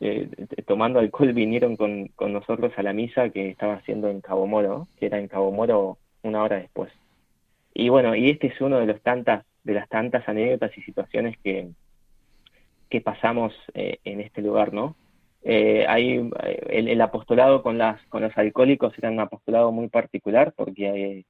[0.00, 0.28] eh,
[0.66, 4.88] tomando alcohol vinieron con, con nosotros a la misa que estaba haciendo en Cabo Moro,
[4.98, 6.92] que era en Cabo Moro una hora después.
[7.74, 11.38] Y bueno, y este es uno de los tantas, de las tantas anécdotas y situaciones
[11.38, 11.70] que,
[12.88, 14.96] que pasamos eh, en este lugar, ¿no?
[15.42, 20.88] Eh, eh, el, apostolado con las con los alcohólicos era un apostolado muy particular porque
[20.90, 21.26] hay,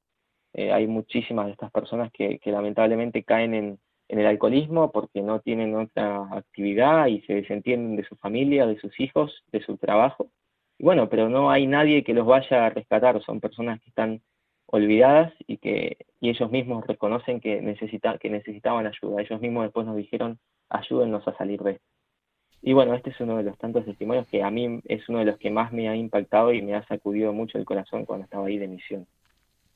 [0.55, 3.79] eh, hay muchísimas de estas personas que lamentablemente caen en,
[4.11, 8.79] en el alcoholismo porque no tienen otra actividad y se desentienden de su familia, de
[8.81, 10.31] sus hijos, de su trabajo.
[10.79, 14.21] Y bueno, pero no hay nadie que los vaya a rescatar, son personas que están
[14.67, 19.23] olvidadas y que y ellos mismos reconocen que, necesita, que necesitaban ayuda.
[19.23, 20.39] Ellos mismos después nos dijeron,
[20.69, 21.85] ayúdennos a salir de esto.
[22.63, 25.25] Y bueno, este es uno de los tantos testimonios que a mí es uno de
[25.25, 28.47] los que más me ha impactado y me ha sacudido mucho el corazón cuando estaba
[28.47, 29.07] ahí de misión.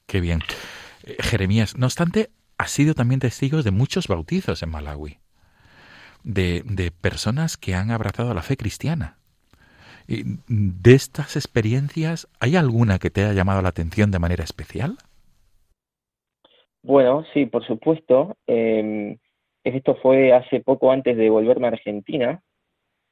[0.07, 0.41] Qué bien.
[1.07, 2.29] Eh, Jeremías, no obstante,
[2.59, 5.19] has sido también testigo de muchos bautizos en Malawi,
[6.23, 9.19] de, de personas que han abrazado la fe cristiana.
[10.07, 14.99] Y de estas experiencias, ¿hay alguna que te haya llamado la atención de manera especial?
[16.83, 18.37] Bueno, sí, por supuesto.
[18.47, 19.17] Eh,
[19.65, 22.43] esto fue hace poco antes de volverme a Argentina.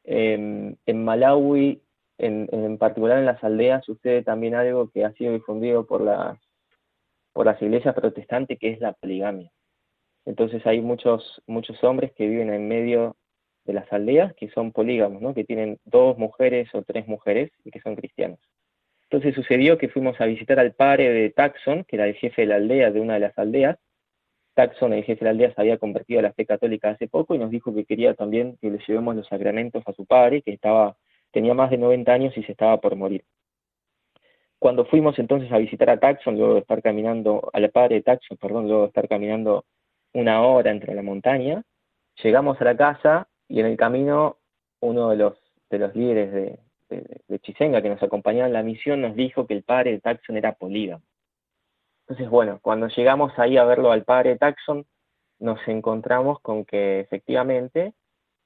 [0.05, 1.81] Eh, en Malawi,
[2.19, 6.39] en particular en las aldeas, sucede también algo que ha sido difundido por las,
[7.33, 9.51] por las iglesias protestantes, que es la poligamia.
[10.25, 13.17] Entonces hay muchos, muchos hombres que viven en medio
[13.65, 15.35] de las aldeas que son polígamos, ¿no?
[15.35, 18.39] que tienen dos mujeres o tres mujeres y que son cristianos.
[19.05, 22.47] Entonces sucedió que fuimos a visitar al padre de Taxon, que era el jefe de
[22.49, 23.79] la aldea de una de las aldeas.
[24.55, 27.35] Taxon, el jefe de la aldea, se había convertido a la fe católica hace poco
[27.35, 30.53] y nos dijo que quería también que le llevemos los sacramentos a su padre, que
[30.53, 30.97] estaba,
[31.31, 33.25] tenía más de 90 años y se estaba por morir.
[34.63, 38.37] Cuando fuimos entonces a visitar a Taxon, luego de estar caminando, al padre de Taxon,
[38.37, 39.65] perdón, luego de estar caminando
[40.13, 41.65] una hora entre la montaña,
[42.23, 44.37] llegamos a la casa y en el camino
[44.79, 45.37] uno de los,
[45.69, 46.59] de los líderes de,
[46.91, 50.01] de, de Chisenga que nos acompañaba en la misión nos dijo que el padre de
[50.01, 51.03] Taxon era polígamo.
[52.03, 54.87] Entonces, bueno, cuando llegamos ahí a verlo al padre de Taxon,
[55.41, 57.95] nos encontramos con que efectivamente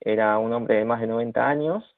[0.00, 1.95] era un hombre de más de 90 años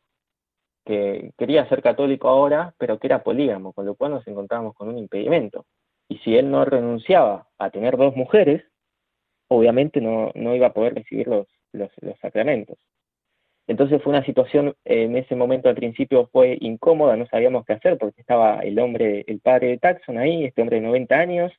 [0.88, 4.88] que quería ser católico ahora, pero que era polígamo, con lo cual nos encontramos con
[4.88, 5.66] un impedimento.
[6.08, 8.64] Y si él no renunciaba a tener dos mujeres,
[9.48, 11.90] obviamente no, no iba a poder recibir los, los,
[12.22, 12.78] sacramentos.
[13.66, 17.98] Entonces fue una situación, en ese momento al principio fue incómoda, no sabíamos qué hacer
[17.98, 21.52] porque estaba el hombre, el padre de Taxon ahí, este hombre de 90 años,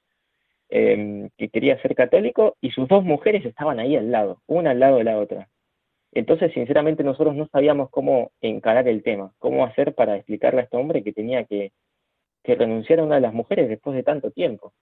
[0.70, 4.80] eh, que quería ser católico, y sus dos mujeres estaban ahí al lado, una al
[4.80, 5.50] lado de la otra.
[6.12, 10.78] Entonces, sinceramente, nosotros no sabíamos cómo encarar el tema, cómo hacer para explicarle a este
[10.78, 11.72] hombre que tenía que,
[12.44, 14.74] renunciar a una de las mujeres después de tanto tiempo.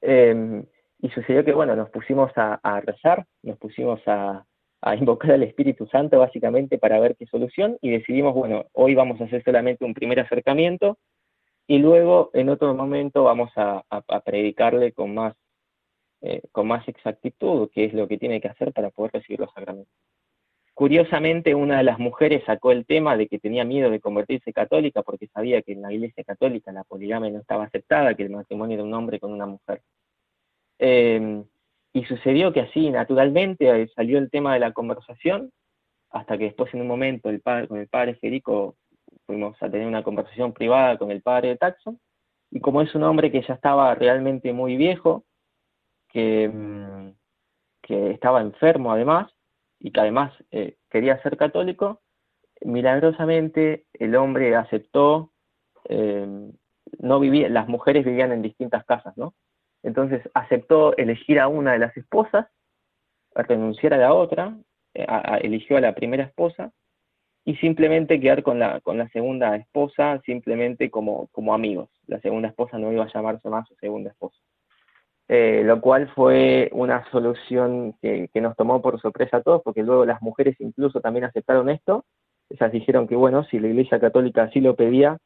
[0.00, 0.64] Eh,
[1.00, 4.44] y sucedió que, bueno, nos pusimos a, rezar, nos pusimos a,
[4.98, 9.24] invocar al Espíritu Santo básicamente para ver qué solución y decidimos, bueno, hoy vamos a
[9.24, 10.98] hacer solamente un primer acercamiento
[11.68, 13.84] y luego en otro momento vamos a
[14.24, 15.34] predicarle con más,
[16.22, 19.52] eh, con más exactitud qué es lo que tiene que hacer para poder recibir los
[19.52, 19.92] sacramentos.
[20.74, 25.02] curiosamente una de las mujeres sacó el tema de que tenía miedo de convertirse católica
[25.02, 28.78] porque sabía que en la iglesia católica la poligamia no estaba aceptada, que el matrimonio
[28.78, 29.82] de un hombre con una mujer.
[30.78, 31.44] Eh,
[31.92, 35.52] y sucedió que así, naturalmente, eh, salió el tema de la conversación,
[36.10, 38.76] hasta que después en un momento el padre, con el padre Federico
[39.26, 42.00] fuimos a tener una conversación privada con el padre de Taxon,
[42.50, 45.24] y como es un hombre que ya estaba realmente muy viejo,
[46.12, 47.14] que, mm,
[47.82, 49.32] que estaba enfermo además,
[49.82, 52.00] y que además eh, quería ser católico,
[52.60, 55.32] milagrosamente el hombre aceptó,
[55.88, 56.52] eh,
[56.98, 59.34] no vivía, las mujeres vivían en distintas casas, ¿no?
[59.82, 62.46] Entonces aceptó elegir a una de las esposas,
[63.34, 64.56] renunciar a la otra,
[64.94, 65.06] eh,
[65.42, 66.72] eligió a la primera esposa
[67.44, 71.88] y simplemente quedar con la, con la segunda esposa, simplemente como, como amigos.
[72.06, 74.38] La segunda esposa no iba a llamarse más su segunda esposa.
[75.28, 80.04] Eh, lo cual fue una solución que, nos tomó por sorpresa a todos, porque luego
[80.04, 82.04] las mujeres incluso también aceptaron esto.
[82.50, 85.18] Ellas dijeron que, bueno, si la Iglesia Católica así lo pedía,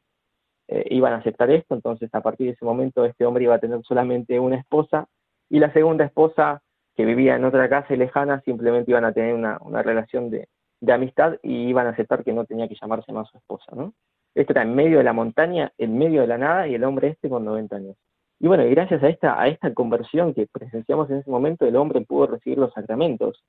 [0.69, 3.59] eh, iban a aceptar esto, entonces a partir de ese momento este hombre iba a
[3.59, 5.07] tener solamente una esposa
[5.49, 6.61] y la segunda esposa
[6.95, 10.49] que vivía en otra casa lejana simplemente iban a tener una, una relación de,
[10.81, 13.93] de amistad y iban a aceptar que no tenía que llamarse más su esposa, ¿no?
[14.35, 17.09] Esto era en medio de la montaña, en medio de la nada y el hombre
[17.09, 17.95] este con 90 años.
[18.39, 22.01] Y bueno, gracias a esta, a esta conversión que presenciamos en ese momento, el hombre
[22.01, 23.43] pudo recibir los sacramentos,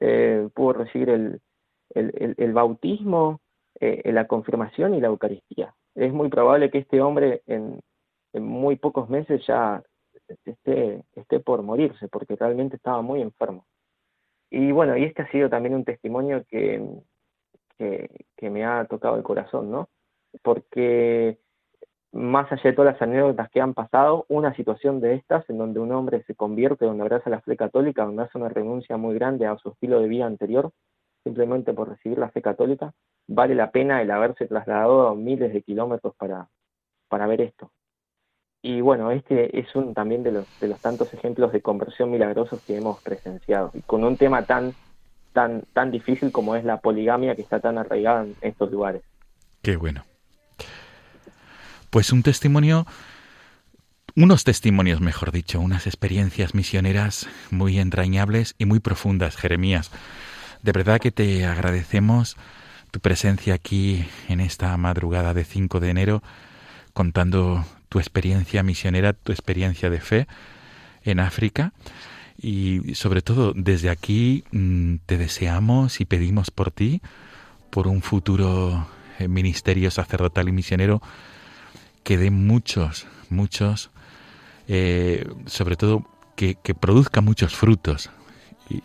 [0.00, 1.40] eh, pudo recibir el,
[1.94, 3.40] el, bautismo,
[3.80, 5.74] eh, la confirmación y la Eucaristía.
[5.94, 7.80] Es muy probable que este hombre en,
[8.34, 9.82] muy pocos meses ya
[10.44, 13.66] esté, esté por morirse, porque realmente estaba muy enfermo.
[14.50, 16.80] Y bueno, y este ha sido también un testimonio que,
[17.78, 19.88] que me ha tocado el corazón, ¿no?
[20.42, 21.38] Porque
[22.12, 25.80] más allá de todas las anécdotas que han pasado, una situación de estas en donde
[25.80, 29.46] un hombre se convierte, donde abraza la fe católica, donde hace una renuncia muy grande
[29.46, 30.70] a su estilo de vida anterior,
[31.24, 32.92] simplemente por recibir la fe católica,
[33.26, 36.48] vale la pena el haberse trasladado a miles de kilómetros para,
[37.08, 37.70] para ver esto.
[38.60, 42.62] Y bueno, este es un también de los, de los tantos ejemplos de conversión milagrosos
[42.64, 44.74] que hemos presenciado, y con un tema tan,
[45.32, 49.02] tan, tan difícil como es la poligamia que está tan arraigada en estos lugares.
[49.62, 50.02] Qué bueno.
[51.92, 52.86] Pues un testimonio,
[54.16, 59.90] unos testimonios, mejor dicho, unas experiencias misioneras muy entrañables y muy profundas, Jeremías.
[60.62, 62.38] De verdad que te agradecemos
[62.92, 66.22] tu presencia aquí en esta madrugada de 5 de enero,
[66.94, 70.26] contando tu experiencia misionera, tu experiencia de fe
[71.04, 71.74] en África.
[72.40, 77.02] Y sobre todo desde aquí mm, te deseamos y pedimos por ti,
[77.68, 78.88] por un futuro
[79.18, 81.02] eh, ministerio sacerdotal y misionero
[82.02, 83.90] que dé muchos, muchos,
[84.68, 88.10] eh, sobre todo que, que, produzca muchos frutos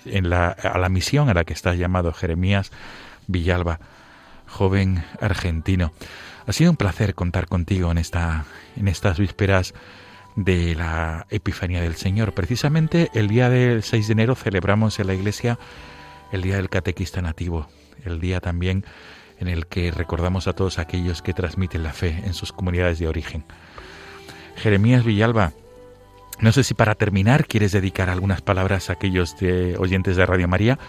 [0.06, 2.72] en la, a la misión a la que estás llamado Jeremías
[3.28, 3.80] Villalba,
[4.48, 5.94] joven argentino.
[6.46, 8.46] Ha sido un placer contar contigo en, esta,
[8.76, 9.74] en estas vísperas
[10.36, 12.34] de la Epifanía del Señor.
[12.34, 15.60] Precisamente el día del 6 de enero celebramos en la iglesia
[16.32, 17.68] el Día del Catequista Nativo,
[18.04, 18.86] el día también
[19.40, 23.08] en el que recordamos a todos aquellos que transmiten la fe en sus comunidades de
[23.08, 23.44] origen.
[24.56, 25.54] Jeremías Villalba,
[26.40, 30.48] no sé si para terminar quieres dedicar algunas palabras a aquellos de oyentes de Radio
[30.48, 30.80] María,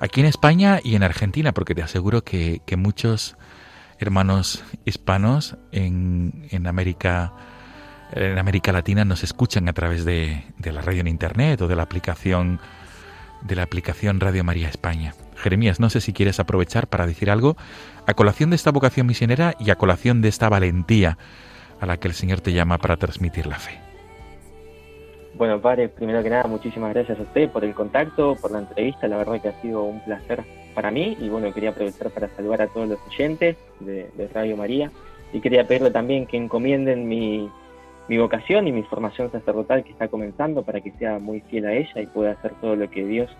[0.00, 3.36] aquí en España y en Argentina, porque te aseguro que, muchos
[3.98, 7.34] hermanos hispanos en, en, América
[8.12, 11.76] en América Latina nos escuchan a través de, de la radio en internet o de
[11.76, 12.60] la aplicación
[13.42, 15.14] de la aplicación Radio María España.
[15.40, 17.56] Jeremías, no sé si quieres aprovechar para decir algo
[18.06, 21.18] a colación de esta vocación misionera y a colación de esta valentía
[21.80, 23.78] a la que el Señor te llama para transmitir la fe.
[25.34, 29.08] Bueno, padre, primero que nada, muchísimas gracias a usted por el contacto, por la entrevista.
[29.08, 32.62] La verdad que ha sido un placer para mí y bueno, quería aprovechar para saludar
[32.62, 34.90] a todos los oyentes de, de Radio María
[35.32, 37.48] y quería pedirle también que encomienden mi,
[38.10, 41.74] mi vocación y mi formación sacerdotal que está comenzando para que sea muy fiel a
[41.74, 43.30] ella y pueda hacer todo lo que Dios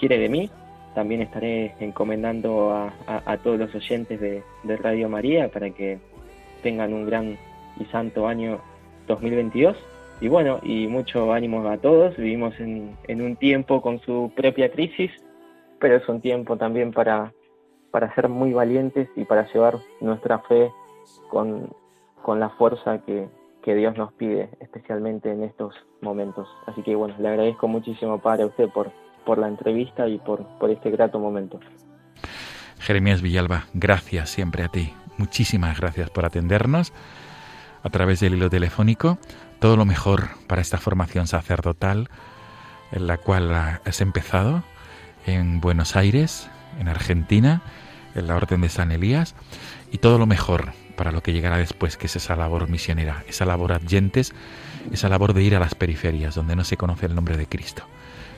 [0.00, 0.50] quiere de mí.
[0.98, 6.00] También estaré encomendando a, a, todos los oyentes de, de, Radio María para que
[6.60, 7.38] tengan un gran
[7.78, 8.58] y santo año
[9.06, 9.76] 2022.
[10.20, 12.16] Y bueno, y mucho ánimo a todos.
[12.16, 15.12] Vivimos en, en un tiempo con su propia crisis,
[15.78, 17.32] pero es un tiempo también para,
[17.92, 20.68] para ser muy valientes y para llevar nuestra fe
[21.30, 21.72] con,
[22.22, 23.28] con la fuerza que,
[23.62, 26.48] que Dios nos pide, especialmente en estos momentos.
[26.66, 28.90] Así que bueno, le agradezco muchísimo, Padre, a usted por,
[29.28, 31.60] por la entrevista y por, por este grato momento.
[32.78, 34.94] Jeremías Villalba, gracias siempre a ti.
[35.18, 36.94] Muchísimas gracias por atendernos
[37.82, 39.18] a través del hilo telefónico.
[39.58, 42.08] Todo lo mejor para esta formación sacerdotal
[42.90, 44.62] en la cual has empezado
[45.26, 46.48] en Buenos Aires,
[46.80, 47.60] en Argentina,
[48.14, 49.34] en la Orden de San Elías,
[49.92, 53.44] y todo lo mejor para lo que llegará después, que es esa labor misionera, esa
[53.44, 54.32] labor adyentes,
[54.90, 57.84] esa labor de ir a las periferias, donde no se conoce el nombre de Cristo.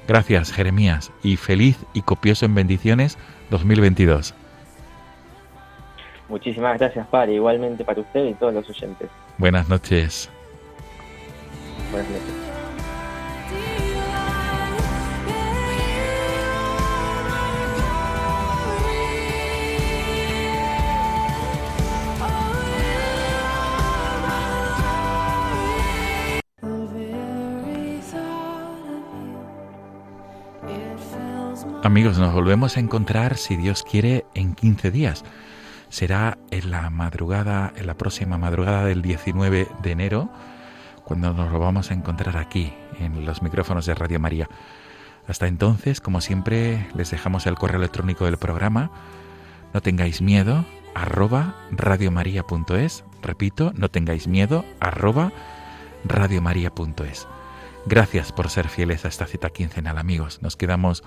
[0.08, 3.18] Gracias, Jeremías, y feliz y copioso en bendiciones
[3.50, 4.34] 2022.
[6.28, 9.08] Muchísimas gracias, Padre, igualmente para usted y todos los oyentes.
[9.38, 10.30] Buenas noches.
[11.90, 12.49] Buenas noches.
[31.82, 35.24] Amigos, nos volvemos a encontrar, si Dios quiere, en 15 días.
[35.88, 40.28] Será en la madrugada, en la próxima madrugada del 19 de enero,
[41.04, 44.46] cuando nos lo vamos a encontrar aquí, en los micrófonos de Radio María.
[45.26, 48.90] Hasta entonces, como siempre, les dejamos el correo electrónico del programa.
[49.72, 53.04] No tengáis miedo, arroba radiomaria.es.
[53.22, 55.32] Repito, no tengáis miedo, arroba
[56.04, 57.26] radiomaria.es.
[57.86, 60.42] Gracias por ser fieles a esta cita quincenal, amigos.
[60.42, 61.02] Nos quedamos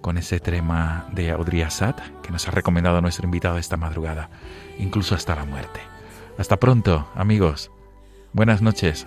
[0.00, 1.64] con ese tema de Audrey
[2.22, 4.30] que nos ha recomendado nuestro invitado esta madrugada,
[4.78, 5.80] incluso hasta la muerte.
[6.38, 7.70] Hasta pronto, amigos.
[8.32, 9.06] Buenas noches.